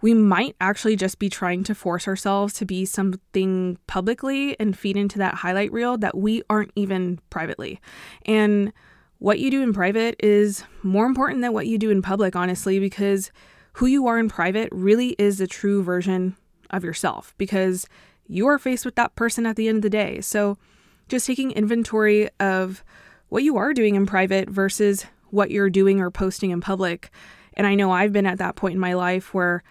we 0.00 0.14
might 0.14 0.56
actually 0.62 0.96
just 0.96 1.18
be 1.18 1.28
trying 1.28 1.62
to 1.64 1.74
force 1.74 2.08
ourselves 2.08 2.54
to 2.54 2.64
be 2.64 2.86
something 2.86 3.76
publicly 3.86 4.58
and 4.58 4.76
feed 4.76 4.96
into 4.96 5.18
that 5.18 5.34
highlight 5.34 5.72
reel 5.72 5.98
that 5.98 6.16
we 6.16 6.42
aren't 6.48 6.72
even 6.74 7.20
privately. 7.28 7.82
And 8.24 8.72
what 9.18 9.40
you 9.40 9.50
do 9.50 9.62
in 9.62 9.74
private 9.74 10.16
is 10.20 10.64
more 10.82 11.04
important 11.04 11.42
than 11.42 11.52
what 11.52 11.66
you 11.66 11.76
do 11.76 11.90
in 11.90 12.00
public, 12.00 12.34
honestly, 12.34 12.78
because 12.78 13.30
who 13.74 13.84
you 13.84 14.06
are 14.06 14.18
in 14.18 14.30
private 14.30 14.70
really 14.72 15.10
is 15.18 15.36
the 15.36 15.46
true 15.46 15.82
version 15.82 16.34
of 16.72 16.84
yourself 16.84 17.34
because 17.38 17.86
you 18.26 18.46
are 18.46 18.58
faced 18.58 18.84
with 18.84 18.94
that 18.94 19.14
person 19.14 19.46
at 19.46 19.56
the 19.56 19.68
end 19.68 19.76
of 19.76 19.82
the 19.82 19.90
day. 19.90 20.20
So, 20.20 20.58
just 21.08 21.26
taking 21.26 21.50
inventory 21.50 22.28
of 22.40 22.82
what 23.28 23.42
you 23.42 23.56
are 23.56 23.74
doing 23.74 23.94
in 23.94 24.06
private 24.06 24.48
versus 24.48 25.04
what 25.30 25.50
you're 25.50 25.70
doing 25.70 26.00
or 26.00 26.10
posting 26.10 26.50
in 26.50 26.60
public. 26.60 27.10
And 27.54 27.66
I 27.66 27.74
know 27.74 27.90
I've 27.90 28.12
been 28.12 28.26
at 28.26 28.38
that 28.38 28.56
point 28.56 28.74
in 28.74 28.80
my 28.80 28.94
life 28.94 29.34
where 29.34 29.62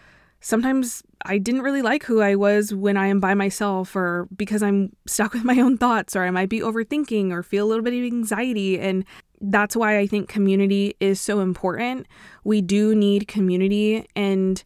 sometimes 0.42 1.04
I 1.24 1.38
didn't 1.38 1.62
really 1.62 1.82
like 1.82 2.04
who 2.04 2.22
I 2.22 2.36
was 2.36 2.74
when 2.74 2.98
I 2.98 3.08
am 3.08 3.20
by 3.20 3.34
myself 3.34 3.96
or 3.96 4.28
because 4.36 4.62
I'm 4.62 4.96
stuck 5.06 5.34
with 5.34 5.44
my 5.44 5.60
own 5.60 5.78
thoughts 5.78 6.16
or 6.16 6.24
I 6.24 6.32
might 6.32 6.50
be 6.50 6.60
overthinking 6.60 7.32
or 7.32 7.44
feel 7.44 7.66
a 7.66 7.70
little 7.70 7.84
bit 7.84 7.94
of 7.94 8.04
anxiety. 8.04 8.80
And 8.80 9.06
that's 9.40 9.76
why 9.76 9.98
I 9.98 10.08
think 10.08 10.28
community 10.28 10.96
is 11.00 11.22
so 11.22 11.40
important. 11.40 12.08
We 12.44 12.62
do 12.62 12.94
need 12.94 13.28
community. 13.28 14.08
And 14.16 14.64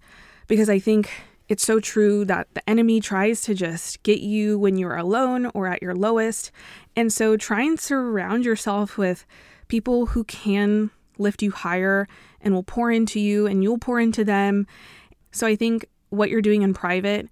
because 0.48 0.70
I 0.70 0.80
think 0.80 1.12
it's 1.48 1.64
so 1.64 1.80
true 1.80 2.26
that 2.26 2.48
the 2.54 2.68
enemy 2.70 3.00
tries 3.00 3.42
to 3.42 3.54
just 3.54 4.02
get 4.04 4.20
you 4.20 4.58
when 4.58 4.78
you're 4.78 4.96
alone 4.96 5.52
or 5.54 5.68
at 5.68 5.82
your 5.82 5.94
lowest. 5.94 6.52
And 6.96 7.14
so 7.14 7.38
try 7.38 7.62
and 7.62 7.80
surround 7.80 8.46
yourself 8.46 8.98
with 8.98 9.26
people 9.68 10.08
who 10.08 10.24
can 10.24 10.90
lift 11.18 11.42
you 11.42 11.52
higher 11.52 12.08
and 12.42 12.54
will 12.54 12.64
pour 12.64 12.92
into 12.92 13.20
you 13.20 13.46
and 13.46 13.64
you'll 13.64 13.78
pour 13.78 14.00
into 14.00 14.24
them. 14.24 14.66
So 15.32 15.46
I 15.46 15.56
think 15.56 15.86
what 16.10 16.30
you're 16.30 16.42
doing 16.42 16.64
in 16.64 16.74
private, 16.74 17.30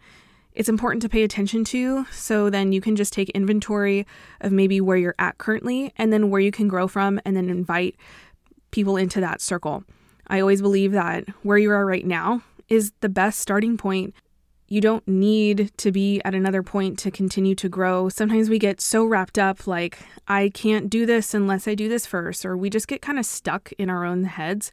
it's 0.53 0.69
important 0.69 1.01
to 1.01 1.09
pay 1.09 1.23
attention 1.23 1.63
to. 1.65 2.05
So 2.11 2.49
then 2.49 2.71
you 2.71 2.81
can 2.81 2.95
just 2.95 3.13
take 3.13 3.29
inventory 3.31 4.05
of 4.41 4.51
maybe 4.51 4.79
where 4.79 4.97
you're 4.97 5.15
at 5.17 5.39
currently 5.39 5.91
and 5.97 6.13
then 6.13 6.29
where 6.29 6.41
you 6.41 6.51
can 6.51 6.67
grow 6.67 6.87
from 6.87 7.19
and 7.25 7.35
then 7.35 7.49
invite 7.49 7.95
people 8.69 8.95
into 8.95 9.19
that 9.21 9.41
circle. 9.41 9.83
I 10.27 10.39
always 10.39 10.61
believe 10.61 10.91
that 10.91 11.27
where 11.41 11.57
you 11.57 11.71
are 11.71 11.85
right 11.85 12.05
now 12.05 12.43
is 12.69 12.91
the 13.01 13.09
best 13.09 13.39
starting 13.39 13.77
point. 13.77 14.13
You 14.67 14.81
don't 14.81 15.07
need 15.07 15.71
to 15.77 15.91
be 15.91 16.21
at 16.25 16.33
another 16.33 16.63
point 16.63 16.97
to 16.99 17.11
continue 17.11 17.53
to 17.55 17.69
grow. 17.69 18.09
Sometimes 18.09 18.49
we 18.49 18.57
get 18.57 18.81
so 18.81 19.05
wrapped 19.05 19.37
up, 19.37 19.67
like, 19.67 19.99
I 20.27 20.49
can't 20.49 20.89
do 20.89 21.05
this 21.05 21.33
unless 21.33 21.67
I 21.67 21.75
do 21.75 21.89
this 21.89 22.05
first, 22.05 22.45
or 22.45 22.57
we 22.57 22.69
just 22.69 22.87
get 22.87 23.01
kind 23.01 23.19
of 23.19 23.25
stuck 23.25 23.71
in 23.77 23.89
our 23.89 24.05
own 24.05 24.23
heads. 24.23 24.71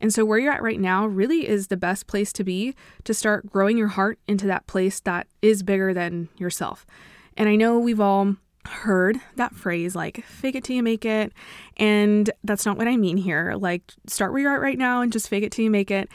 And 0.00 0.12
so, 0.12 0.24
where 0.24 0.38
you're 0.38 0.52
at 0.52 0.62
right 0.62 0.80
now 0.80 1.06
really 1.06 1.46
is 1.46 1.68
the 1.68 1.76
best 1.76 2.06
place 2.06 2.32
to 2.34 2.44
be 2.44 2.74
to 3.04 3.12
start 3.12 3.50
growing 3.50 3.76
your 3.76 3.88
heart 3.88 4.18
into 4.26 4.46
that 4.46 4.66
place 4.66 5.00
that 5.00 5.26
is 5.42 5.62
bigger 5.62 5.92
than 5.92 6.28
yourself. 6.38 6.86
And 7.36 7.48
I 7.48 7.56
know 7.56 7.78
we've 7.78 8.00
all 8.00 8.36
heard 8.68 9.20
that 9.36 9.54
phrase 9.54 9.96
like 9.96 10.24
fake 10.24 10.54
it 10.54 10.62
till 10.62 10.76
you 10.76 10.82
make 10.82 11.04
it 11.04 11.32
and 11.78 12.30
that's 12.44 12.66
not 12.66 12.76
what 12.76 12.86
i 12.86 12.96
mean 12.96 13.16
here 13.16 13.54
like 13.58 13.82
start 14.06 14.30
where 14.30 14.42
you're 14.42 14.54
at 14.54 14.60
right 14.60 14.78
now 14.78 15.00
and 15.00 15.12
just 15.12 15.28
fake 15.28 15.42
it 15.42 15.50
till 15.50 15.64
you 15.64 15.70
make 15.70 15.90
it 15.90 16.08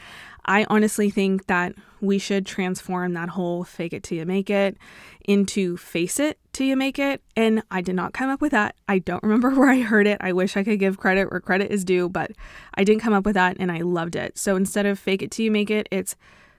I 0.44 0.66
honestly 0.68 1.10
think 1.10 1.46
that 1.46 1.74
we 2.00 2.18
should 2.18 2.44
transform 2.44 3.14
that 3.14 3.30
whole 3.30 3.64
fake 3.64 3.92
it 3.92 4.02
till 4.02 4.18
you 4.18 4.26
make 4.26 4.50
it 4.50 4.76
into 5.24 5.76
face 5.76 6.20
it 6.20 6.38
till 6.52 6.66
you 6.66 6.76
make 6.76 6.98
it. 6.98 7.22
And 7.36 7.62
I 7.70 7.80
did 7.80 7.94
not 7.94 8.12
come 8.12 8.30
up 8.30 8.40
with 8.40 8.52
that. 8.52 8.76
I 8.88 8.98
don't 8.98 9.22
remember 9.22 9.50
where 9.54 9.70
I 9.70 9.80
heard 9.80 10.06
it. 10.06 10.18
I 10.20 10.32
wish 10.32 10.56
I 10.56 10.64
could 10.64 10.78
give 10.78 10.98
credit 10.98 11.30
where 11.30 11.40
credit 11.40 11.70
is 11.70 11.84
due, 11.84 12.08
but 12.08 12.32
I 12.74 12.84
didn't 12.84 13.02
come 13.02 13.14
up 13.14 13.24
with 13.24 13.34
that 13.34 13.56
and 13.58 13.72
I 13.72 13.80
loved 13.80 14.16
it. 14.16 14.38
So 14.38 14.56
instead 14.56 14.86
of 14.86 14.98
fake 14.98 15.22
it 15.22 15.30
till 15.30 15.44
you 15.44 15.50
make 15.50 15.70
it, 15.70 15.88
it's 15.90 16.16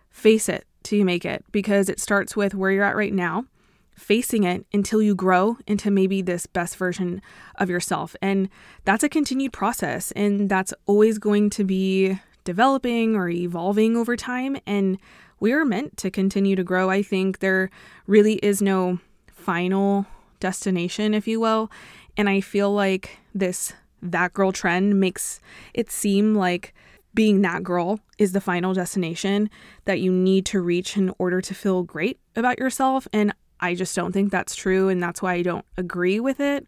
face 0.10 0.50
it 0.50 0.66
till 0.84 1.00
you 1.00 1.06
make 1.06 1.26
it 1.26 1.44
because 1.52 1.90
it 1.90 2.00
starts 2.00 2.36
with 2.36 2.56
where 2.56 2.72
you're 2.72 2.84
at 2.84 2.96
right 2.96 3.14
now 3.14 3.46
facing 3.96 4.44
it 4.44 4.66
until 4.74 5.02
you 5.02 5.16
grow 5.16 5.58
into 5.68 5.90
maybe 5.90 6.22
this 6.22 6.46
best 6.46 6.76
version 6.76 7.22
of 7.56 7.70
yourself. 7.70 8.16
And 8.22 8.50
that's 8.84 9.04
a 9.04 9.10
continued 9.10 9.54
process. 9.54 10.12
And 10.12 10.50
that's 10.50 10.74
always 10.86 11.18
going 11.18 11.50
to 11.52 11.64
be 11.64 12.20
developing 12.46 13.16
or 13.16 13.28
evolving 13.28 13.98
over 13.98 14.16
time. 14.16 14.58
And 14.66 14.98
we 15.42 15.52
are 15.52 15.66
meant 15.66 15.98
to 15.98 16.10
continue 16.10 16.56
to 16.56 16.64
grow. 16.64 16.90
I 16.90 17.02
think 17.02 17.40
there 17.40 17.70
really 18.08 18.36
is 18.36 18.62
no 18.62 19.00
final 19.28 20.06
destination, 20.40 21.14
if 21.14 21.28
you 21.28 21.42
will. 21.42 21.70
And 22.16 22.30
I 22.30 22.40
feel 22.40 22.74
like 22.74 23.18
this 23.34 23.74
that 24.02 24.34
girl 24.34 24.52
trend 24.52 25.00
makes 25.00 25.40
it 25.74 25.92
seem 25.92 26.36
like 26.36 26.74
being 27.14 27.42
that 27.42 27.64
girl 27.64 28.00
is 28.18 28.34
the 28.34 28.42
final 28.42 28.74
destination 28.74 29.50
that 29.86 30.00
you 30.00 30.12
need 30.12 30.46
to 30.46 30.62
reach 30.62 30.98
in 30.98 31.14
order 31.18 31.42
to 31.42 31.54
feel 31.54 31.82
great 31.82 32.20
about 32.36 32.60
yourself. 32.60 33.08
And 33.14 33.34
I 33.60 33.74
just 33.74 33.96
don't 33.96 34.12
think 34.12 34.32
that's 34.32 34.56
true. 34.56 34.90
And 34.90 35.02
that's 35.02 35.22
why 35.22 35.34
I 35.34 35.42
don't 35.42 35.66
agree 35.78 36.20
with 36.20 36.40
it. 36.40 36.68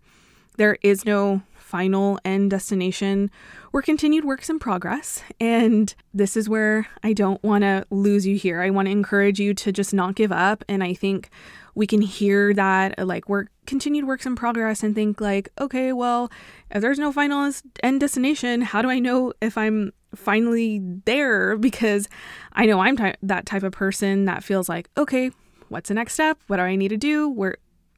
There 0.55 0.77
is 0.81 1.05
no 1.05 1.41
final 1.67 2.17
end 2.24 2.50
destination. 2.50 3.29
We're 3.74 3.81
continued 3.81 4.24
works 4.24 4.50
in 4.50 4.57
progress. 4.57 5.21
And 5.39 5.93
this 6.13 6.38
is 6.38 6.47
where 6.47 6.88
I 7.03 7.13
don't 7.13 7.43
want 7.43 7.63
to 7.63 7.86
lose 7.89 8.25
you 8.25 8.38
here. 8.38 8.62
I 8.62 8.69
want 8.69 8.88
to 8.88 8.91
encourage 8.91 9.39
you 9.39 9.53
to 9.55 9.71
just 9.71 9.93
not 9.93 10.15
give 10.15 10.31
up. 10.31 10.63
And 10.69 10.83
I 10.83 10.93
think 10.93 11.29
we 11.75 11.86
can 11.86 12.01
hear 12.01 12.53
that 12.53 12.97
like 13.05 13.29
we're 13.29 13.45
continued 13.67 14.07
works 14.07 14.25
in 14.25 14.36
progress 14.36 14.81
and 14.81 14.95
think 14.95 15.21
like, 15.21 15.50
okay, 15.59 15.93
well, 15.93 16.31
if 16.71 16.81
there's 16.81 16.97
no 16.97 17.12
final 17.12 17.51
end 17.83 18.00
destination, 18.00 18.62
how 18.62 18.81
do 18.81 18.89
I 18.89 19.00
know 19.00 19.33
if 19.41 19.57
I'm 19.57 19.91
finally 20.15 20.81
there? 21.05 21.57
Because 21.57 22.07
I 22.53 22.65
know 22.65 22.79
I'm 22.79 22.95
ty- 22.95 23.17
that 23.21 23.45
type 23.45 23.63
of 23.63 23.74
person 23.74 24.25
that 24.25 24.43
feels 24.43 24.69
like, 24.69 24.89
okay, 24.97 25.31
what's 25.67 25.89
the 25.89 25.93
next 25.93 26.13
step? 26.13 26.39
What 26.47 26.57
do 26.57 26.63
I 26.63 26.77
need 26.77 26.89
to 26.89 26.97
do? 26.97 27.29
Where 27.29 27.57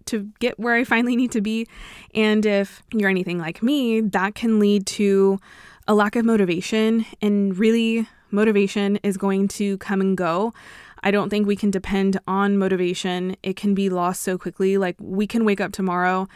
to 0.10 0.30
get 0.40 0.60
where 0.60 0.76
I 0.76 0.84
finally 0.84 1.16
need 1.16 1.32
to 1.32 1.42
be. 1.42 1.68
And 2.14 2.46
if 2.46 2.82
you're 2.94 3.10
anything 3.10 3.40
like 3.40 3.64
me, 3.64 4.02
that 4.02 4.36
can 4.36 4.60
lead 4.60 4.86
to 4.88 5.40
a 5.88 5.94
lack 5.94 6.16
of 6.16 6.26
motivation. 6.26 7.06
And 7.22 7.58
really, 7.58 8.08
motivation 8.32 8.98
is 8.98 9.18
going 9.18 9.48
to 9.50 9.78
come 9.80 10.02
and 10.02 10.18
go. 10.18 10.54
I 11.02 11.12
don't 11.12 11.30
think 11.30 11.48
we 11.48 11.56
can 11.56 11.72
depend 11.72 12.20
on 12.28 12.58
motivation. 12.58 13.36
It 13.42 13.56
can 13.56 13.74
be 13.74 13.90
lost 13.90 14.22
so 14.22 14.38
quickly. 14.38 14.78
Like, 14.78 14.96
we 15.00 15.26
can 15.26 15.46
wake 15.46 15.62
up 15.62 15.72
tomorrow 15.72 16.28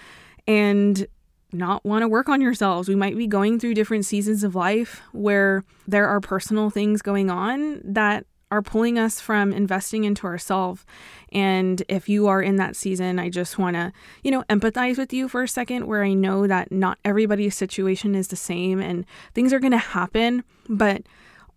and 0.48 1.06
not 1.52 1.86
want 1.86 2.02
to 2.02 2.08
work 2.08 2.30
on 2.30 2.42
yourselves. 2.42 2.90
We 2.90 2.96
might 2.96 3.16
be 3.16 3.28
going 3.28 3.60
through 3.60 3.76
different 3.76 4.06
seasons 4.06 4.44
of 4.44 4.56
life 4.56 5.02
where 5.12 5.64
there 5.88 6.08
are 6.08 6.20
personal 6.20 6.70
things 6.70 7.02
going 7.02 7.30
on 7.30 7.82
that 7.84 8.26
are 8.54 8.62
pulling 8.62 9.00
us 9.00 9.20
from 9.20 9.52
investing 9.52 10.04
into 10.04 10.28
ourselves. 10.28 10.86
And 11.32 11.82
if 11.90 12.08
you 12.08 12.28
are 12.28 12.40
in 12.40 12.58
that 12.58 12.76
season, 12.76 13.18
I 13.18 13.30
just 13.30 13.58
want 13.58 13.76
to, 13.76 13.92
you 14.22 14.30
know, 14.30 14.44
empathize 14.44 15.00
with 15.00 15.12
you 15.12 15.28
for 15.28 15.42
a 15.42 15.48
second, 15.48 15.88
where 15.88 16.04
I 16.04 16.14
know 16.14 16.46
that 16.46 16.72
not 16.72 17.00
everybody's 17.04 17.56
situation 17.56 18.14
is 18.14 18.28
the 18.28 18.36
same 18.36 18.80
and 18.80 19.08
things 19.34 19.54
are 19.54 19.60
going 19.60 19.72
to 19.72 19.80
happen, 19.80 20.44
but 20.70 21.02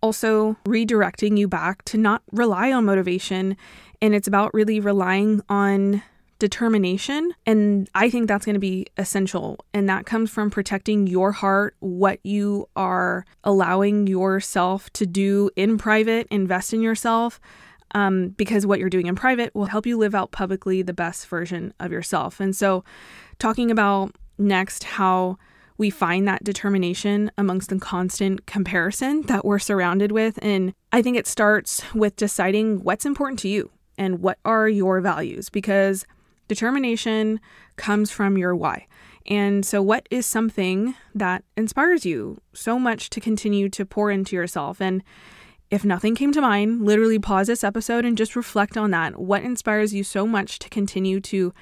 also 0.01 0.57
redirecting 0.65 1.37
you 1.37 1.47
back 1.47 1.85
to 1.85 1.99
not 1.99 2.23
rely 2.31 2.71
on 2.71 2.85
motivation. 2.85 3.55
And 4.01 4.15
it's 4.15 4.27
about 4.27 4.55
really 4.55 4.79
relying 4.79 5.41
on 5.49 6.01
determination. 6.39 7.31
And 7.45 7.89
I 7.95 8.09
think 8.09 8.27
that's 8.27 8.45
going 8.45 8.55
to 8.55 8.59
be 8.59 8.87
essential. 8.97 9.59
And 9.73 9.89
that 9.89 10.05
comes 10.05 10.29
from 10.29 10.49
protecting 10.49 11.07
your 11.07 11.31
heart, 11.31 11.75
what 11.79 12.19
you 12.23 12.67
are 12.75 13.25
allowing 13.43 14.07
yourself 14.07 14.91
to 14.93 15.05
do 15.05 15.49
in 15.55 15.77
private, 15.77 16.27
invest 16.29 16.73
in 16.73 16.81
yourself. 16.81 17.39
Um, 17.91 18.29
because 18.29 18.65
what 18.65 18.79
you're 18.79 18.89
doing 18.89 19.07
in 19.07 19.15
private 19.15 19.55
will 19.55 19.67
help 19.67 19.85
you 19.85 19.97
live 19.97 20.13
out 20.13 20.31
publicly 20.31 20.81
the 20.81 20.93
best 20.93 21.25
version 21.27 21.73
of 21.79 21.89
yourself. 21.89 22.41
And 22.41 22.53
so, 22.53 22.83
talking 23.39 23.71
about 23.71 24.13
next 24.37 24.83
how 24.83 25.37
we 25.77 25.89
find 25.89 26.27
that 26.27 26.43
determination 26.43 27.31
amongst 27.37 27.69
the 27.69 27.79
constant 27.79 28.45
comparison 28.45 29.21
that 29.23 29.45
we're 29.45 29.59
surrounded 29.59 30.11
with. 30.11 30.37
And 30.41 30.73
I 30.91 31.01
think 31.01 31.17
it 31.17 31.27
starts 31.27 31.81
with 31.93 32.15
deciding 32.15 32.83
what's 32.83 33.05
important 33.05 33.39
to 33.39 33.47
you 33.47 33.71
and 33.97 34.19
what 34.19 34.39
are 34.43 34.67
your 34.67 35.01
values 35.01 35.49
because 35.49 36.05
determination 36.47 37.39
comes 37.75 38.11
from 38.11 38.37
your 38.37 38.55
why. 38.55 38.87
And 39.25 39.65
so, 39.65 39.81
what 39.81 40.07
is 40.09 40.25
something 40.25 40.95
that 41.13 41.43
inspires 41.55 42.05
you 42.05 42.41
so 42.53 42.79
much 42.79 43.09
to 43.11 43.19
continue 43.19 43.69
to 43.69 43.85
pour 43.85 44.09
into 44.09 44.35
yourself? 44.35 44.81
And 44.81 45.03
if 45.69 45.83
nothing 45.83 46.15
came 46.15 46.31
to 46.31 46.41
mind, 46.41 46.85
literally 46.85 47.19
pause 47.19 47.47
this 47.47 47.63
episode 47.63 48.05
and 48.05 48.17
just 48.17 48.37
reflect 48.37 48.77
on 48.77 48.91
that. 48.91 49.19
What 49.19 49.43
inspires 49.43 49.93
you 49.93 50.03
so 50.03 50.25
much 50.25 50.59
to 50.59 50.69
continue 50.69 51.19
to 51.21 51.53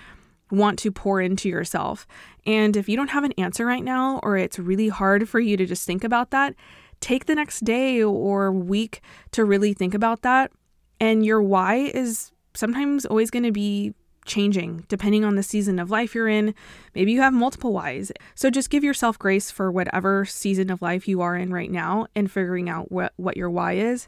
want 0.51 0.77
to 0.79 0.91
pour 0.91 1.21
into 1.21 1.49
yourself. 1.49 2.05
And 2.45 2.77
if 2.77 2.87
you 2.87 2.95
don't 2.95 3.09
have 3.09 3.23
an 3.23 3.33
answer 3.33 3.65
right 3.65 3.83
now, 3.83 4.19
or 4.21 4.37
it's 4.37 4.59
really 4.59 4.89
hard 4.89 5.27
for 5.27 5.39
you 5.39 5.57
to 5.57 5.65
just 5.65 5.87
think 5.87 6.03
about 6.03 6.31
that, 6.31 6.53
take 6.99 7.25
the 7.25 7.35
next 7.35 7.63
day 7.63 8.03
or 8.03 8.51
week 8.51 9.01
to 9.31 9.43
really 9.43 9.73
think 9.73 9.93
about 9.93 10.21
that. 10.21 10.51
And 10.99 11.25
your 11.25 11.41
why 11.41 11.91
is 11.93 12.31
sometimes 12.53 13.05
always 13.05 13.31
going 13.31 13.43
to 13.43 13.51
be 13.51 13.93
changing 14.25 14.85
depending 14.87 15.23
on 15.23 15.35
the 15.35 15.43
season 15.43 15.79
of 15.79 15.89
life 15.89 16.13
you're 16.13 16.27
in. 16.27 16.53
Maybe 16.93 17.11
you 17.11 17.21
have 17.21 17.33
multiple 17.33 17.73
whys. 17.73 18.11
So 18.33 18.49
just 18.49 18.69
give 18.69 18.83
yourself 18.83 19.17
grace 19.17 19.51
for 19.51 19.71
whatever 19.71 20.25
season 20.25 20.69
of 20.69 20.81
life 20.81 21.07
you 21.07 21.21
are 21.21 21.35
in 21.35 21.53
right 21.53 21.71
now 21.71 22.07
and 22.15 22.31
figuring 22.31 22.69
out 22.69 22.91
what, 22.91 23.13
what 23.15 23.37
your 23.37 23.49
why 23.49 23.73
is. 23.73 24.07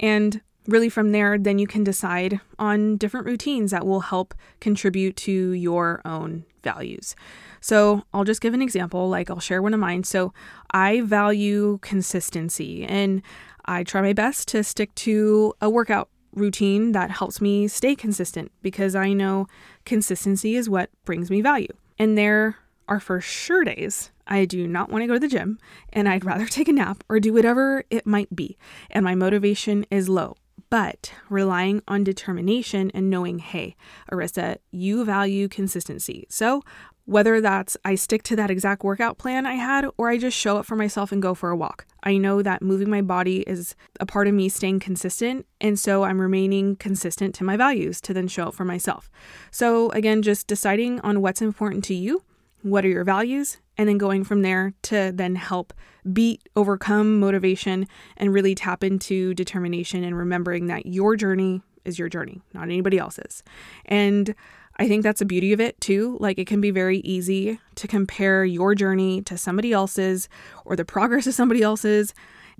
And 0.00 0.40
really 0.66 0.88
from 0.88 1.12
there, 1.12 1.38
then 1.38 1.58
you 1.58 1.66
can 1.66 1.84
decide 1.84 2.40
on 2.58 2.96
different 2.96 3.26
routines 3.26 3.70
that 3.70 3.86
will 3.86 4.00
help 4.00 4.34
contribute 4.60 5.16
to 5.16 5.52
your 5.52 6.00
own 6.04 6.44
values. 6.62 7.14
So 7.60 8.02
I'll 8.12 8.24
just 8.24 8.40
give 8.40 8.54
an 8.54 8.62
example, 8.62 9.08
like 9.08 9.30
I'll 9.30 9.40
share 9.40 9.62
one 9.62 9.74
of 9.74 9.80
mine. 9.80 10.04
So 10.04 10.32
I 10.72 11.00
value 11.02 11.78
consistency 11.82 12.84
and 12.84 13.22
I 13.64 13.84
try 13.84 14.00
my 14.00 14.12
best 14.12 14.48
to 14.48 14.62
stick 14.62 14.94
to 14.96 15.54
a 15.60 15.70
workout 15.70 16.08
routine 16.36 16.92
that 16.92 17.10
helps 17.10 17.40
me 17.40 17.66
stay 17.66 17.96
consistent 17.96 18.52
because 18.62 18.94
I 18.94 19.12
know 19.12 19.48
consistency 19.84 20.54
is 20.54 20.70
what 20.70 20.90
brings 21.04 21.30
me 21.30 21.40
value. 21.40 21.72
And 21.98 22.16
there 22.16 22.56
are 22.88 23.00
for 23.00 23.20
sure 23.20 23.64
days 23.64 24.10
I 24.26 24.44
do 24.44 24.68
not 24.68 24.90
want 24.90 25.02
to 25.02 25.06
go 25.08 25.14
to 25.14 25.20
the 25.20 25.28
gym 25.28 25.58
and 25.92 26.08
I'd 26.08 26.24
rather 26.24 26.46
take 26.46 26.68
a 26.68 26.72
nap 26.72 27.02
or 27.08 27.18
do 27.18 27.32
whatever 27.32 27.84
it 27.90 28.06
might 28.06 28.34
be. 28.36 28.56
And 28.90 29.04
my 29.04 29.14
motivation 29.14 29.86
is 29.90 30.08
low 30.08 30.36
but 30.70 31.12
relying 31.28 31.82
on 31.86 32.04
determination 32.04 32.90
and 32.94 33.10
knowing, 33.10 33.38
hey, 33.38 33.76
Arissa, 34.10 34.58
you 34.70 35.04
value 35.04 35.48
consistency. 35.48 36.26
So 36.28 36.62
whether 37.06 37.40
that's 37.40 37.76
I 37.84 37.94
stick 37.94 38.24
to 38.24 38.36
that 38.36 38.50
exact 38.50 38.82
workout 38.82 39.16
plan 39.16 39.46
I 39.46 39.54
had 39.54 39.86
or 39.96 40.08
I 40.08 40.18
just 40.18 40.36
show 40.36 40.58
up 40.58 40.66
for 40.66 40.74
myself 40.74 41.12
and 41.12 41.22
go 41.22 41.34
for 41.34 41.50
a 41.50 41.56
walk. 41.56 41.86
I 42.02 42.18
know 42.18 42.42
that 42.42 42.62
moving 42.62 42.90
my 42.90 43.00
body 43.00 43.40
is 43.42 43.74
a 44.00 44.06
part 44.06 44.26
of 44.26 44.34
me 44.34 44.48
staying 44.48 44.80
consistent, 44.80 45.46
and 45.60 45.78
so 45.78 46.02
I'm 46.02 46.20
remaining 46.20 46.76
consistent 46.76 47.34
to 47.36 47.44
my 47.44 47.56
values 47.56 48.00
to 48.02 48.12
then 48.12 48.28
show 48.28 48.48
up 48.48 48.54
for 48.54 48.64
myself. 48.64 49.08
So, 49.50 49.90
again, 49.90 50.22
just 50.22 50.46
deciding 50.46 51.00
on 51.00 51.20
what's 51.20 51.40
important 51.40 51.84
to 51.84 51.94
you, 51.94 52.22
what 52.62 52.84
are 52.84 52.88
your 52.88 53.04
values, 53.04 53.58
and 53.78 53.88
then 53.88 53.98
going 53.98 54.24
from 54.24 54.42
there 54.42 54.72
to 54.82 55.12
then 55.14 55.34
help 55.34 55.72
beat, 56.12 56.48
overcome 56.56 57.20
motivation, 57.20 57.86
and 58.16 58.32
really 58.32 58.54
tap 58.54 58.82
into 58.82 59.34
determination 59.34 60.04
and 60.04 60.16
remembering 60.16 60.66
that 60.66 60.86
your 60.86 61.16
journey 61.16 61.62
is 61.84 61.98
your 61.98 62.08
journey, 62.08 62.40
not 62.52 62.64
anybody 62.64 62.98
else's. 62.98 63.42
And 63.86 64.34
I 64.78 64.88
think 64.88 65.02
that's 65.02 65.20
the 65.20 65.24
beauty 65.24 65.52
of 65.52 65.60
it 65.60 65.80
too. 65.80 66.16
Like 66.20 66.38
it 66.38 66.46
can 66.46 66.60
be 66.60 66.70
very 66.70 66.98
easy 66.98 67.60
to 67.76 67.88
compare 67.88 68.44
your 68.44 68.74
journey 68.74 69.22
to 69.22 69.38
somebody 69.38 69.72
else's 69.72 70.28
or 70.64 70.76
the 70.76 70.84
progress 70.84 71.26
of 71.26 71.34
somebody 71.34 71.62
else's. 71.62 72.12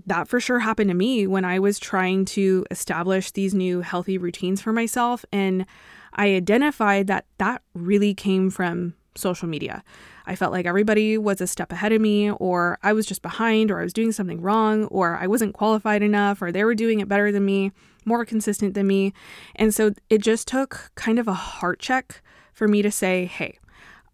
That 0.07 0.29
for 0.29 0.40
sure 0.40 0.59
happened 0.59 0.90
to 0.90 0.94
me 0.94 1.27
when 1.27 1.44
I 1.44 1.59
was 1.59 1.79
trying 1.79 2.27
to 2.27 2.66
establish 2.71 3.31
these 3.31 3.55
new 3.55 3.81
healthy 3.81 4.18
routines 4.18 4.61
for 4.61 4.73
myself. 4.73 5.25
And 5.33 5.66
I 6.12 6.35
identified 6.35 7.07
that 7.07 7.27
that 7.38 7.62
really 7.75 8.14
came 8.14 8.51
from 8.51 8.94
social 9.16 9.48
media. 9.48 9.83
I 10.26 10.35
felt 10.35 10.52
like 10.52 10.66
everybody 10.66 11.18
was 11.18 11.40
a 11.40 11.46
step 11.46 11.72
ahead 11.72 11.92
of 11.92 12.00
me, 12.00 12.31
or 12.31 12.79
I 12.83 12.92
was 12.92 13.07
just 13.07 13.22
behind, 13.22 13.70
or 13.70 13.81
I 13.81 13.85
was 13.85 13.92
doing 13.92 14.12
something 14.12 14.40
wrong, 14.40 14.85
or 14.87 15.16
I 15.16 15.26
wasn't 15.26 15.55
qualified 15.55 16.02
enough, 16.02 16.42
or 16.42 16.50
they 16.52 16.64
were 16.64 16.74
doing 16.74 17.00
it 17.00 17.09
better 17.09 17.31
than 17.31 17.44
me, 17.44 17.72
more 18.05 18.24
consistent 18.24 18.74
than 18.74 18.87
me. 18.87 19.12
And 19.55 19.74
so 19.74 19.92
it 20.11 20.18
just 20.18 20.48
took 20.48 20.90
kind 20.94 21.18
of 21.18 21.29
a 21.29 21.35
heart 21.35 21.79
check 21.79 22.22
for 22.52 22.66
me 22.66 22.83
to 22.83 22.90
say, 22.90 23.26
hey, 23.26 23.59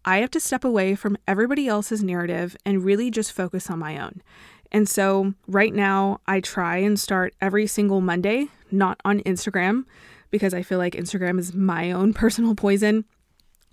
I 0.05 0.17
have 0.17 0.31
to 0.31 0.39
step 0.39 0.65
away 0.65 0.95
from 0.95 1.17
everybody 1.27 1.67
else's 1.67 2.03
narrative 2.03 2.57
and 2.65 2.83
really 2.83 3.09
just 3.09 3.31
focus 3.31 3.69
on 3.69 3.79
my 3.79 3.97
own. 3.97 4.21
And 4.73 4.89
so 4.89 5.33
right 5.47 5.73
now, 5.73 6.19
I 6.27 6.39
try 6.41 6.77
and 6.77 6.99
start 6.99 7.35
every 7.39 7.67
single 7.67 8.01
Monday, 8.01 8.47
not 8.71 8.99
on 9.05 9.19
Instagram, 9.21 9.85
because 10.31 10.53
I 10.53 10.63
feel 10.63 10.79
like 10.79 10.95
Instagram 10.95 11.39
is 11.39 11.53
my 11.53 11.91
own 11.91 12.13
personal 12.23 12.55
poison. 12.55 13.05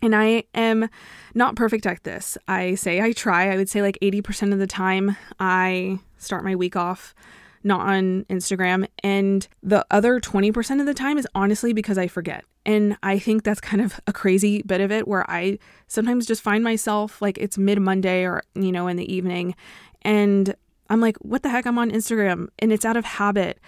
And 0.02 0.16
I 0.16 0.44
am 0.54 0.88
not 1.34 1.56
perfect 1.56 1.86
at 1.86 2.04
this. 2.04 2.38
I 2.48 2.74
say 2.74 3.00
I 3.00 3.12
try. 3.12 3.52
I 3.52 3.56
would 3.56 3.68
say 3.68 3.82
like 3.82 3.98
80% 4.00 4.52
of 4.52 4.58
the 4.58 4.66
time 4.66 5.16
I 5.38 5.98
start 6.18 6.44
my 6.44 6.56
week 6.56 6.76
off 6.76 7.14
not 7.62 7.80
on 7.80 8.24
Instagram. 8.24 8.86
And 9.02 9.46
the 9.62 9.84
other 9.90 10.20
20% 10.20 10.80
of 10.80 10.86
the 10.86 10.94
time 10.94 11.18
is 11.18 11.26
honestly 11.34 11.72
because 11.72 11.98
I 11.98 12.06
forget. 12.06 12.44
And 12.66 12.96
I 13.02 13.18
think 13.18 13.42
that's 13.42 13.60
kind 13.60 13.82
of 13.82 14.00
a 14.06 14.12
crazy 14.12 14.62
bit 14.62 14.80
of 14.80 14.92
it 14.92 15.08
where 15.08 15.28
I 15.30 15.58
sometimes 15.86 16.26
just 16.26 16.42
find 16.42 16.62
myself 16.62 17.20
like 17.22 17.38
it's 17.38 17.58
mid 17.58 17.80
Monday 17.80 18.24
or, 18.24 18.42
you 18.54 18.72
know, 18.72 18.86
in 18.86 18.96
the 18.96 19.12
evening. 19.12 19.54
And 20.02 20.54
I'm 20.88 21.00
like, 21.00 21.16
what 21.18 21.42
the 21.42 21.50
heck? 21.50 21.66
I'm 21.66 21.78
on 21.78 21.90
Instagram. 21.90 22.48
And 22.58 22.72
it's 22.72 22.84
out 22.84 22.96
of 22.96 23.04
habit. 23.04 23.58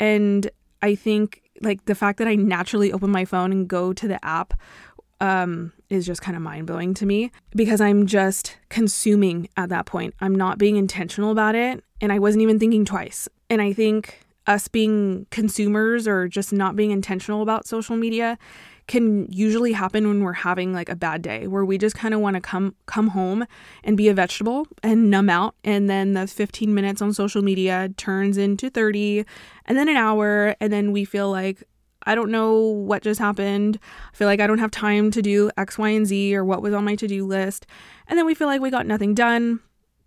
And 0.00 0.50
I 0.82 0.94
think 0.94 1.42
like 1.60 1.84
the 1.84 1.94
fact 1.94 2.18
that 2.18 2.28
I 2.28 2.34
naturally 2.34 2.92
open 2.92 3.10
my 3.10 3.24
phone 3.24 3.52
and 3.52 3.68
go 3.68 3.92
to 3.92 4.08
the 4.08 4.22
app 4.24 4.54
um, 5.22 5.72
is 5.88 6.04
just 6.04 6.20
kind 6.20 6.36
of 6.36 6.42
mind 6.42 6.66
blowing 6.66 6.94
to 6.94 7.06
me 7.06 7.30
because 7.54 7.80
I'm 7.80 8.06
just 8.06 8.56
consuming 8.68 9.48
at 9.56 9.68
that 9.68 9.86
point. 9.86 10.14
I'm 10.20 10.34
not 10.34 10.58
being 10.58 10.76
intentional 10.76 11.30
about 11.30 11.54
it. 11.54 11.82
And 12.00 12.12
I 12.12 12.18
wasn't 12.18 12.42
even 12.42 12.58
thinking 12.58 12.84
twice. 12.84 13.28
And 13.48 13.62
I 13.62 13.72
think 13.72 14.18
us 14.48 14.66
being 14.66 15.28
consumers 15.30 16.08
or 16.08 16.26
just 16.26 16.52
not 16.52 16.74
being 16.74 16.90
intentional 16.90 17.40
about 17.40 17.68
social 17.68 17.96
media 17.96 18.36
can 18.88 19.30
usually 19.30 19.72
happen 19.72 20.08
when 20.08 20.24
we're 20.24 20.32
having 20.32 20.72
like 20.72 20.88
a 20.88 20.96
bad 20.96 21.22
day 21.22 21.46
where 21.46 21.64
we 21.64 21.78
just 21.78 21.94
kind 21.94 22.12
of 22.12 22.18
want 22.18 22.34
to 22.34 22.40
come 22.40 22.74
come 22.86 23.06
home 23.08 23.46
and 23.84 23.96
be 23.96 24.08
a 24.08 24.14
vegetable 24.14 24.66
and 24.82 25.08
numb 25.08 25.30
out 25.30 25.54
and 25.62 25.88
then 25.88 26.14
the 26.14 26.26
15 26.26 26.74
minutes 26.74 27.00
on 27.00 27.12
social 27.12 27.42
media 27.42 27.90
turns 27.96 28.36
into 28.36 28.68
30 28.68 29.24
and 29.66 29.78
then 29.78 29.88
an 29.88 29.96
hour 29.96 30.56
and 30.60 30.72
then 30.72 30.90
we 30.90 31.04
feel 31.04 31.30
like 31.30 31.62
I 32.06 32.14
don't 32.14 32.30
know 32.30 32.58
what 32.58 33.02
just 33.02 33.20
happened. 33.20 33.78
I 34.12 34.16
feel 34.16 34.28
like 34.28 34.40
I 34.40 34.46
don't 34.46 34.58
have 34.58 34.70
time 34.70 35.10
to 35.12 35.22
do 35.22 35.50
X, 35.56 35.78
Y, 35.78 35.88
and 35.90 36.06
Z 36.06 36.34
or 36.34 36.44
what 36.44 36.62
was 36.62 36.74
on 36.74 36.84
my 36.84 36.96
to 36.96 37.06
do 37.06 37.26
list. 37.26 37.66
And 38.06 38.18
then 38.18 38.26
we 38.26 38.34
feel 38.34 38.46
like 38.46 38.60
we 38.60 38.70
got 38.70 38.86
nothing 38.86 39.14
done. 39.14 39.60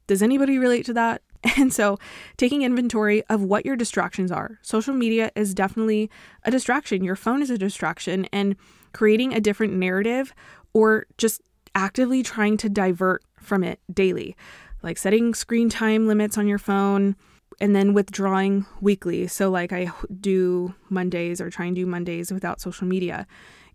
Does 0.07 0.21
anybody 0.21 0.57
relate 0.57 0.85
to 0.85 0.93
that? 0.93 1.21
And 1.57 1.71
so, 1.71 1.99
taking 2.37 2.63
inventory 2.63 3.23
of 3.29 3.43
what 3.43 3.67
your 3.67 3.75
distractions 3.75 4.31
are. 4.31 4.57
Social 4.63 4.95
media 4.95 5.31
is 5.35 5.53
definitely 5.53 6.09
a 6.43 6.49
distraction. 6.49 7.03
Your 7.03 7.15
phone 7.15 7.43
is 7.43 7.51
a 7.51 7.57
distraction, 7.57 8.25
and 8.33 8.55
creating 8.93 9.31
a 9.31 9.39
different 9.39 9.73
narrative 9.73 10.33
or 10.73 11.05
just 11.19 11.41
actively 11.75 12.23
trying 12.23 12.57
to 12.57 12.69
divert 12.69 13.23
from 13.39 13.63
it 13.63 13.79
daily, 13.93 14.35
like 14.81 14.97
setting 14.97 15.35
screen 15.35 15.69
time 15.69 16.07
limits 16.07 16.35
on 16.37 16.47
your 16.47 16.57
phone, 16.57 17.15
and 17.59 17.75
then 17.75 17.93
withdrawing 17.93 18.65
weekly. 18.81 19.27
So, 19.27 19.49
like, 19.49 19.71
I 19.71 19.91
do 20.19 20.73
Mondays 20.89 21.39
or 21.39 21.49
try 21.49 21.65
and 21.65 21.75
do 21.75 21.85
Mondays 21.85 22.31
without 22.31 22.61
social 22.61 22.87
media. 22.87 23.27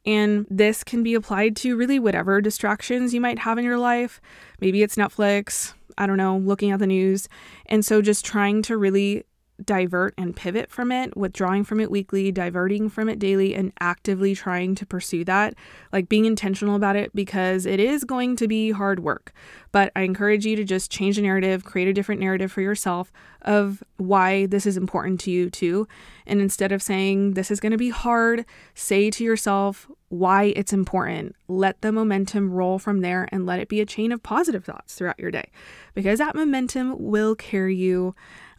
And 0.06 0.46
this 0.48 0.82
can 0.82 1.02
be 1.02 1.14
applied 1.14 1.56
to 1.56 1.76
really 1.76 1.98
whatever 1.98 2.40
distractions 2.40 3.12
you 3.12 3.20
might 3.20 3.40
have 3.40 3.58
in 3.58 3.64
your 3.64 3.78
life. 3.78 4.20
Maybe 4.60 4.82
it's 4.82 4.96
Netflix, 4.96 5.74
I 5.98 6.06
don't 6.06 6.16
know, 6.16 6.38
looking 6.38 6.70
at 6.70 6.78
the 6.78 6.86
news. 6.86 7.28
And 7.66 7.84
so, 7.84 8.02
just 8.02 8.24
trying 8.24 8.62
to 8.62 8.76
really 8.76 9.24
divert 9.66 10.14
and 10.16 10.34
pivot 10.34 10.70
from 10.70 10.92
it, 10.92 11.16
withdrawing 11.16 11.64
from 11.64 11.80
it 11.80 11.90
weekly, 11.90 12.32
diverting 12.32 12.88
from 12.88 13.08
it 13.08 13.18
daily, 13.18 13.54
and 13.54 13.72
actively 13.80 14.34
trying 14.34 14.74
to 14.76 14.86
pursue 14.86 15.24
that. 15.24 15.54
Like 15.92 16.08
being 16.08 16.24
intentional 16.24 16.76
about 16.76 16.96
it 16.96 17.14
because 17.14 17.66
it 17.66 17.80
is 17.80 18.04
going 18.04 18.36
to 18.36 18.48
be 18.48 18.70
hard 18.70 19.00
work. 19.00 19.32
But 19.72 19.92
I 19.94 20.02
encourage 20.02 20.46
you 20.46 20.56
to 20.56 20.64
just 20.64 20.90
change 20.90 21.16
the 21.16 21.22
narrative, 21.22 21.64
create 21.64 21.88
a 21.88 21.92
different 21.92 22.20
narrative 22.20 22.50
for 22.50 22.60
yourself 22.60 23.12
of 23.42 23.82
why 23.96 24.46
this 24.46 24.66
is 24.66 24.76
important 24.76 25.20
to 25.20 25.30
you 25.30 25.50
too. 25.50 25.86
And 26.26 26.40
instead 26.40 26.72
of 26.72 26.82
saying 26.82 27.34
this 27.34 27.50
is 27.50 27.60
going 27.60 27.72
to 27.72 27.78
be 27.78 27.90
hard, 27.90 28.44
say 28.74 29.10
to 29.10 29.24
yourself 29.24 29.90
why 30.08 30.52
it's 30.56 30.72
important. 30.72 31.36
Let 31.46 31.80
the 31.82 31.92
momentum 31.92 32.50
roll 32.52 32.78
from 32.78 33.00
there 33.00 33.28
and 33.30 33.46
let 33.46 33.60
it 33.60 33.68
be 33.68 33.80
a 33.80 33.86
chain 33.86 34.10
of 34.10 34.22
positive 34.22 34.64
thoughts 34.64 34.94
throughout 34.94 35.18
your 35.20 35.30
day 35.30 35.50
because 35.94 36.18
that 36.18 36.34
momentum 36.34 36.96
will 36.98 37.36
carry 37.36 37.76
you 37.76 38.14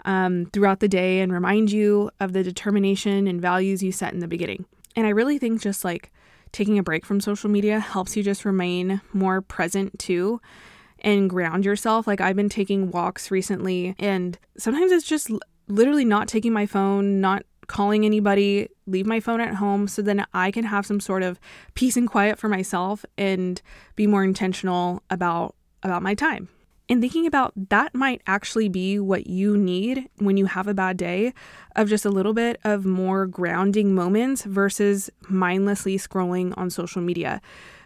um, 0.06 0.48
throughout 0.54 0.80
the 0.80 0.88
day 0.88 1.20
and 1.20 1.32
remind 1.32 1.72
you 1.72 2.10
of 2.20 2.34
the 2.34 2.44
determination 2.44 3.28
and 3.28 3.42
values 3.42 3.84
you 3.84 3.92
set 3.92 4.14
in 4.14 4.20
the 4.20 4.28
beginning. 4.28 4.66
And 4.96 5.08
I 5.08 5.12
really 5.12 5.38
think 5.38 5.62
just 5.62 5.84
like 5.84 6.12
taking 6.52 6.78
a 6.78 6.84
break 6.84 7.06
from 7.06 7.22
social 7.22 7.50
media 7.50 7.80
helps 7.80 8.18
you 8.18 8.24
just 8.24 8.46
remain 8.46 9.02
more 9.14 9.42
present 9.42 9.98
too 10.00 10.42
and 11.00 11.30
ground 11.30 11.66
yourself. 11.66 12.08
Like 12.08 12.22
I've 12.22 12.36
been 12.36 12.50
taking 12.50 12.92
walks 12.92 13.32
recently, 13.32 13.96
and 13.98 14.38
sometimes 14.58 14.92
it's 14.92 15.08
just 15.08 15.32
literally 15.68 16.06
not 16.06 16.28
taking 16.28 16.54
my 16.54 16.66
phone, 16.66 17.22
not 17.22 17.44
calling 17.68 18.06
anybody, 18.06 18.68
leave 18.86 19.06
my 19.06 19.20
phone 19.20 19.40
at 19.40 19.56
home 19.56 19.88
so 19.88 20.02
then 20.02 20.26
I 20.34 20.52
can 20.52 20.66
have 20.66 20.86
some 20.86 21.00
sort 21.00 21.24
of 21.24 21.40
peace 21.74 21.96
and 21.96 22.08
quiet 22.08 22.38
for 22.38 22.50
myself 22.50 23.06
and 23.18 23.62
be 23.96 24.08
more 24.08 24.24
intentional 24.24 25.02
about 25.10 25.56
about 25.84 26.04
my 26.04 26.14
time 26.14 26.50
and 26.92 27.02
thinking 27.02 27.26
about 27.26 27.54
that 27.70 27.96
might 27.96 28.22
actually 28.28 28.68
be 28.68 29.00
what 29.00 29.26
you 29.26 29.56
need 29.56 30.10
when 30.18 30.36
you 30.36 30.48
have 30.48 30.68
a 30.68 30.74
bad 30.74 30.98
day 30.98 31.34
of 31.74 31.88
just 31.88 32.04
a 32.04 32.10
little 32.10 32.34
bit 32.34 32.60
of 32.66 32.84
more 32.84 33.26
grounding 33.26 33.96
moments 33.96 34.44
versus 34.44 35.10
mindlessly 35.30 35.98
scrolling 35.98 36.54
on 36.58 36.70
social 36.70 37.02
media 37.02 37.42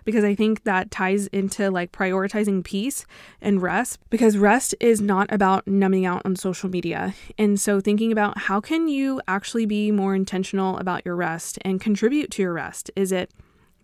because 0.05 0.23
I 0.23 0.33
think 0.33 0.63
that 0.63 0.89
ties 0.89 1.27
into 1.27 1.69
like 1.69 1.91
prioritizing 1.91 2.63
peace 2.63 3.05
and 3.41 3.61
rest 3.61 3.99
because 4.09 4.39
rest 4.39 4.73
is 4.79 5.01
not 5.01 5.31
about 5.31 5.67
numbing 5.67 6.07
out 6.07 6.23
on 6.25 6.35
social 6.35 6.67
media. 6.67 7.13
And 7.37 7.59
so 7.59 7.79
thinking 7.79 8.11
about 8.11 8.39
how 8.39 8.59
can 8.59 8.87
you 8.87 9.21
actually 9.27 9.67
be 9.67 9.91
more 9.91 10.15
intentional 10.15 10.77
about 10.79 11.05
your 11.05 11.15
rest 11.15 11.59
and 11.61 11.79
contribute 11.79 12.31
to 12.31 12.41
your 12.41 12.53
rest? 12.53 12.89
Is 12.95 13.11
it 13.11 13.29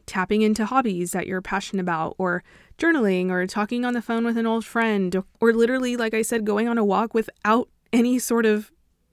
tapping 0.07 0.41
into 0.41 0.65
hobbies 0.65 1.11
that 1.11 1.27
you're 1.27 1.41
passionate 1.41 1.81
about 1.81 2.15
or 2.17 2.43
journaling 2.81 3.29
or 3.29 3.45
talking 3.45 3.85
on 3.85 3.93
the 3.93 4.01
phone 4.01 4.25
with 4.25 4.37
an 4.37 4.47
old 4.47 4.65
friend 4.65 5.23
or 5.39 5.53
literally 5.53 5.95
like 5.95 6.13
I 6.13 6.21
said 6.21 6.45
going 6.45 6.67
on 6.67 6.77
a 6.77 6.83
walk 6.83 7.13
without 7.13 7.69
any 7.93 8.17
sort 8.17 8.45
of 8.45 8.71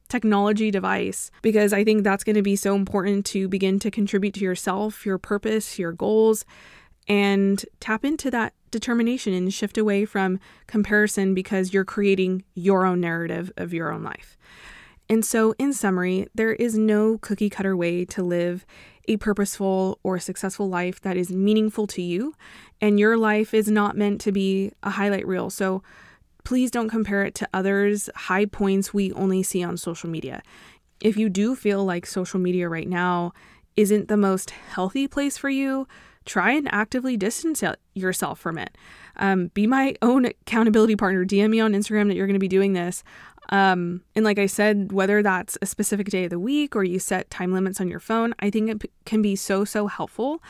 technology 0.09 0.71
device 0.71 1.31
because 1.43 1.73
I 1.73 1.85
think 1.85 2.03
that's 2.03 2.25
going 2.25 2.37
to 2.37 2.43
be 2.43 2.57
so 2.57 2.75
important 2.75 3.27
to 3.27 3.47
begin 3.47 3.79
to 3.81 3.91
contribute 3.91 4.33
to 4.35 4.41
yourself, 4.41 5.05
your 5.05 5.19
purpose, 5.19 5.79
your 5.79 5.93
goals 5.93 6.45
and 7.09 7.65
tap 7.81 8.05
into 8.05 8.31
that 8.31 8.55
determination 8.71 9.33
and 9.33 9.53
shift 9.53 9.79
away 9.79 10.05
from 10.05 10.39
comparison 10.67 11.35
because 11.35 11.73
you're 11.73 11.85
creating 11.85 12.45
your 12.55 12.85
own 12.85 13.01
narrative 13.01 13.51
of 13.57 13.73
your 13.73 13.93
own 13.93 14.03
life. 14.03 14.37
And 15.09 15.25
so, 15.25 15.55
in 15.59 15.73
summary, 15.73 16.27
there 16.35 16.53
is 16.53 16.77
no 16.77 17.17
cookie 17.17 17.49
cutter 17.49 17.75
way 17.75 18.05
to 18.07 18.23
live 18.23 18.67
a 19.09 19.17
purposeful 19.17 19.99
or 20.03 20.19
successful 20.19 20.69
life 20.69 21.01
that 21.01 21.17
is 21.17 21.33
meaningful 21.33 21.87
to 21.89 22.03
you. 22.03 22.35
And 22.81 23.01
your 23.01 23.17
life 23.17 23.55
is 23.55 23.69
not 23.69 23.97
meant 23.97 24.21
to 24.21 24.33
be 24.33 24.73
a 24.83 24.91
highlight 24.91 25.27
reel. 25.27 25.51
So 25.51 25.83
please 26.45 26.71
don't 26.71 26.89
compare 26.89 27.25
it 27.25 27.35
to 27.37 27.49
others' 27.53 28.09
high 28.15 28.45
points 28.45 28.95
we 28.95 29.13
only 29.13 29.43
see 29.43 29.65
on 29.65 29.77
social 29.77 30.09
media. 30.09 30.43
If 31.01 31.17
you 31.17 31.29
do 31.29 31.57
feel 31.57 31.85
like 31.85 32.07
social 32.07 32.39
media 32.39 32.69
right 32.69 32.89
now 32.89 33.33
isn't 33.77 34.09
the 34.09 34.17
most 34.17 34.51
healthy 34.51 35.09
place 35.09 35.39
for 35.39 35.49
you, 35.49 35.87
try 36.25 36.53
and 36.53 36.69
actively 36.73 37.17
distance 37.17 37.63
yourself 37.95 38.39
from 38.39 38.59
it. 38.59 38.77
Um, 39.17 39.49
be 39.49 39.67
my 39.67 39.95
own 40.03 40.27
accountability 40.27 40.97
partner. 40.97 41.25
DM 41.25 41.51
me 41.51 41.61
on 41.61 41.73
Instagram 41.73 42.09
that 42.09 42.17
you're 42.17 42.27
going 42.27 42.35
to 42.35 42.41
be 42.41 42.49
doing 42.49 42.75
this. 42.75 43.03
Um, 43.51 44.03
and 44.15 44.25
like 44.25 44.39
I 44.39 44.47
said, 44.47 44.93
whether 44.93 45.23
that's 45.23 45.57
a 45.63 45.67
specific 45.67 46.09
day 46.09 46.25
of 46.25 46.31
the 46.31 46.39
week 46.39 46.77
or 46.77 46.85
you 46.85 46.99
set 46.99 47.31
time 47.31 47.53
limits 47.53 47.81
on 47.81 47.89
your 47.89 48.01
phone, 48.01 48.35
I 48.41 48.51
think 48.51 48.71
it 48.71 48.81
p- 48.81 48.91
can 49.05 49.23
be 49.23 49.37
so, 49.37 49.65
so 49.65 49.87
helpful. 49.87 50.43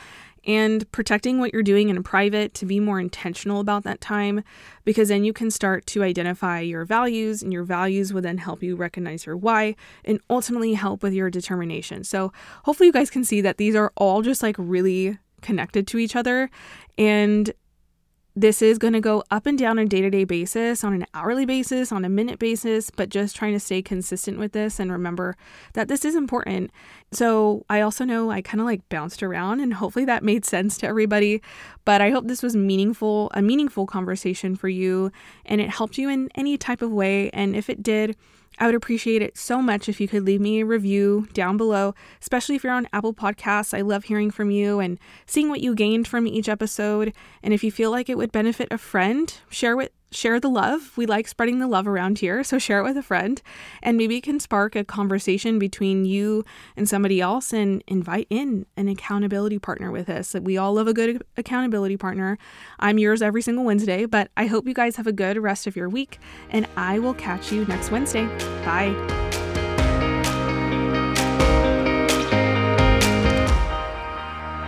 And 0.45 0.89
protecting 0.91 1.39
what 1.39 1.53
you're 1.53 1.63
doing 1.63 1.89
in 1.89 2.01
private 2.01 2.53
to 2.55 2.65
be 2.65 2.79
more 2.79 2.99
intentional 2.99 3.59
about 3.59 3.83
that 3.83 3.99
time, 3.99 4.43
because 4.85 5.09
then 5.09 5.23
you 5.25 5.33
can 5.33 5.51
start 5.51 5.85
to 5.87 6.01
identify 6.01 6.61
your 6.61 6.85
values, 6.85 7.43
and 7.43 7.51
your 7.51 7.65
values 7.65 8.13
will 8.13 8.21
then 8.21 8.37
help 8.37 8.63
you 8.63 8.77
recognize 8.77 9.25
your 9.25 9.35
why 9.35 9.75
and 10.05 10.21
ultimately 10.29 10.73
help 10.75 11.03
with 11.03 11.13
your 11.13 11.29
determination. 11.29 12.05
So, 12.05 12.31
hopefully, 12.63 12.87
you 12.87 12.93
guys 12.93 13.09
can 13.09 13.25
see 13.25 13.41
that 13.41 13.57
these 13.57 13.75
are 13.75 13.91
all 13.97 14.21
just 14.21 14.41
like 14.41 14.55
really 14.57 15.17
connected 15.41 15.87
to 15.87 15.97
each 15.97 16.15
other. 16.15 16.49
And 16.97 17.51
this 18.39 18.61
is 18.61 18.77
going 18.77 18.93
to 18.93 19.01
go 19.01 19.21
up 19.29 19.45
and 19.45 19.59
down 19.59 19.77
on 19.77 19.85
a 19.85 19.89
day 19.89 19.99
to 19.99 20.09
day 20.09 20.23
basis, 20.23 20.81
on 20.85 20.93
an 20.93 21.05
hourly 21.13 21.45
basis, 21.45 21.91
on 21.91 22.05
a 22.05 22.09
minute 22.09 22.39
basis, 22.39 22.89
but 22.89 23.09
just 23.09 23.35
trying 23.35 23.51
to 23.51 23.59
stay 23.59 23.81
consistent 23.81 24.39
with 24.39 24.53
this 24.53 24.79
and 24.79 24.93
remember 24.93 25.35
that 25.73 25.89
this 25.89 26.05
is 26.05 26.15
important. 26.15 26.71
So, 27.11 27.65
I 27.69 27.81
also 27.81 28.05
know 28.05 28.29
I 28.29 28.41
kind 28.41 28.61
of 28.61 28.65
like 28.65 28.87
bounced 28.89 29.23
around 29.23 29.59
and 29.59 29.73
hopefully 29.73 30.05
that 30.05 30.23
made 30.23 30.45
sense 30.45 30.77
to 30.79 30.87
everybody, 30.87 31.41
but 31.83 32.01
I 32.01 32.11
hope 32.11 32.27
this 32.27 32.43
was 32.43 32.55
meaningful, 32.55 33.31
a 33.33 33.41
meaningful 33.41 33.87
conversation 33.87 34.55
for 34.55 34.69
you 34.69 35.11
and 35.45 35.59
it 35.59 35.69
helped 35.69 35.97
you 35.97 36.09
in 36.09 36.29
any 36.35 36.57
type 36.57 36.81
of 36.81 36.91
way. 36.91 37.29
And 37.31 37.55
if 37.55 37.69
it 37.69 37.81
did, 37.81 38.15
I 38.59 38.65
would 38.65 38.75
appreciate 38.75 39.21
it 39.21 39.37
so 39.37 39.61
much 39.61 39.87
if 39.87 40.01
you 40.01 40.07
could 40.07 40.23
leave 40.23 40.41
me 40.41 40.59
a 40.59 40.65
review 40.65 41.27
down 41.33 41.55
below, 41.55 41.95
especially 42.21 42.55
if 42.55 42.63
you're 42.63 42.73
on 42.73 42.89
Apple 42.91 43.13
Podcasts. 43.13 43.75
I 43.75 43.81
love 43.81 44.03
hearing 44.03 44.31
from 44.31 44.51
you 44.51 44.79
and 44.79 44.99
seeing 45.25 45.49
what 45.49 45.61
you 45.61 45.73
gained 45.73 46.07
from 46.07 46.27
each 46.27 46.49
episode. 46.49 47.13
And 47.41 47.53
if 47.53 47.63
you 47.63 47.71
feel 47.71 47.89
like 47.89 48.09
it 48.09 48.17
would 48.17 48.33
benefit 48.33 48.67
a 48.69 48.77
friend, 48.77 49.33
share 49.49 49.77
with 49.77 49.91
share 50.11 50.39
the 50.39 50.49
love. 50.49 50.91
We 50.97 51.05
like 51.05 51.27
spreading 51.27 51.59
the 51.59 51.67
love 51.67 51.87
around 51.87 52.19
here, 52.19 52.43
so 52.43 52.57
share 52.59 52.79
it 52.79 52.83
with 52.83 52.97
a 52.97 53.03
friend 53.03 53.41
and 53.81 53.97
maybe 53.97 54.17
it 54.17 54.23
can 54.23 54.39
spark 54.39 54.75
a 54.75 54.83
conversation 54.83 55.59
between 55.59 56.05
you 56.05 56.45
and 56.75 56.87
somebody 56.87 57.21
else 57.21 57.53
and 57.53 57.83
invite 57.87 58.27
in 58.29 58.65
an 58.77 58.87
accountability 58.87 59.59
partner 59.59 59.91
with 59.91 60.09
us. 60.09 60.33
We 60.33 60.57
all 60.57 60.73
love 60.73 60.87
a 60.87 60.93
good 60.93 61.23
accountability 61.37 61.97
partner. 61.97 62.37
I'm 62.79 62.97
yours 62.97 63.21
every 63.21 63.41
single 63.41 63.65
Wednesday, 63.65 64.05
but 64.05 64.31
I 64.35 64.47
hope 64.47 64.67
you 64.67 64.73
guys 64.73 64.95
have 64.95 65.07
a 65.07 65.13
good 65.13 65.37
rest 65.37 65.67
of 65.67 65.75
your 65.75 65.89
week 65.89 66.19
and 66.49 66.67
I 66.75 66.99
will 66.99 67.13
catch 67.13 67.51
you 67.51 67.65
next 67.65 67.91
Wednesday. 67.91 68.25
Bye. 68.65 69.28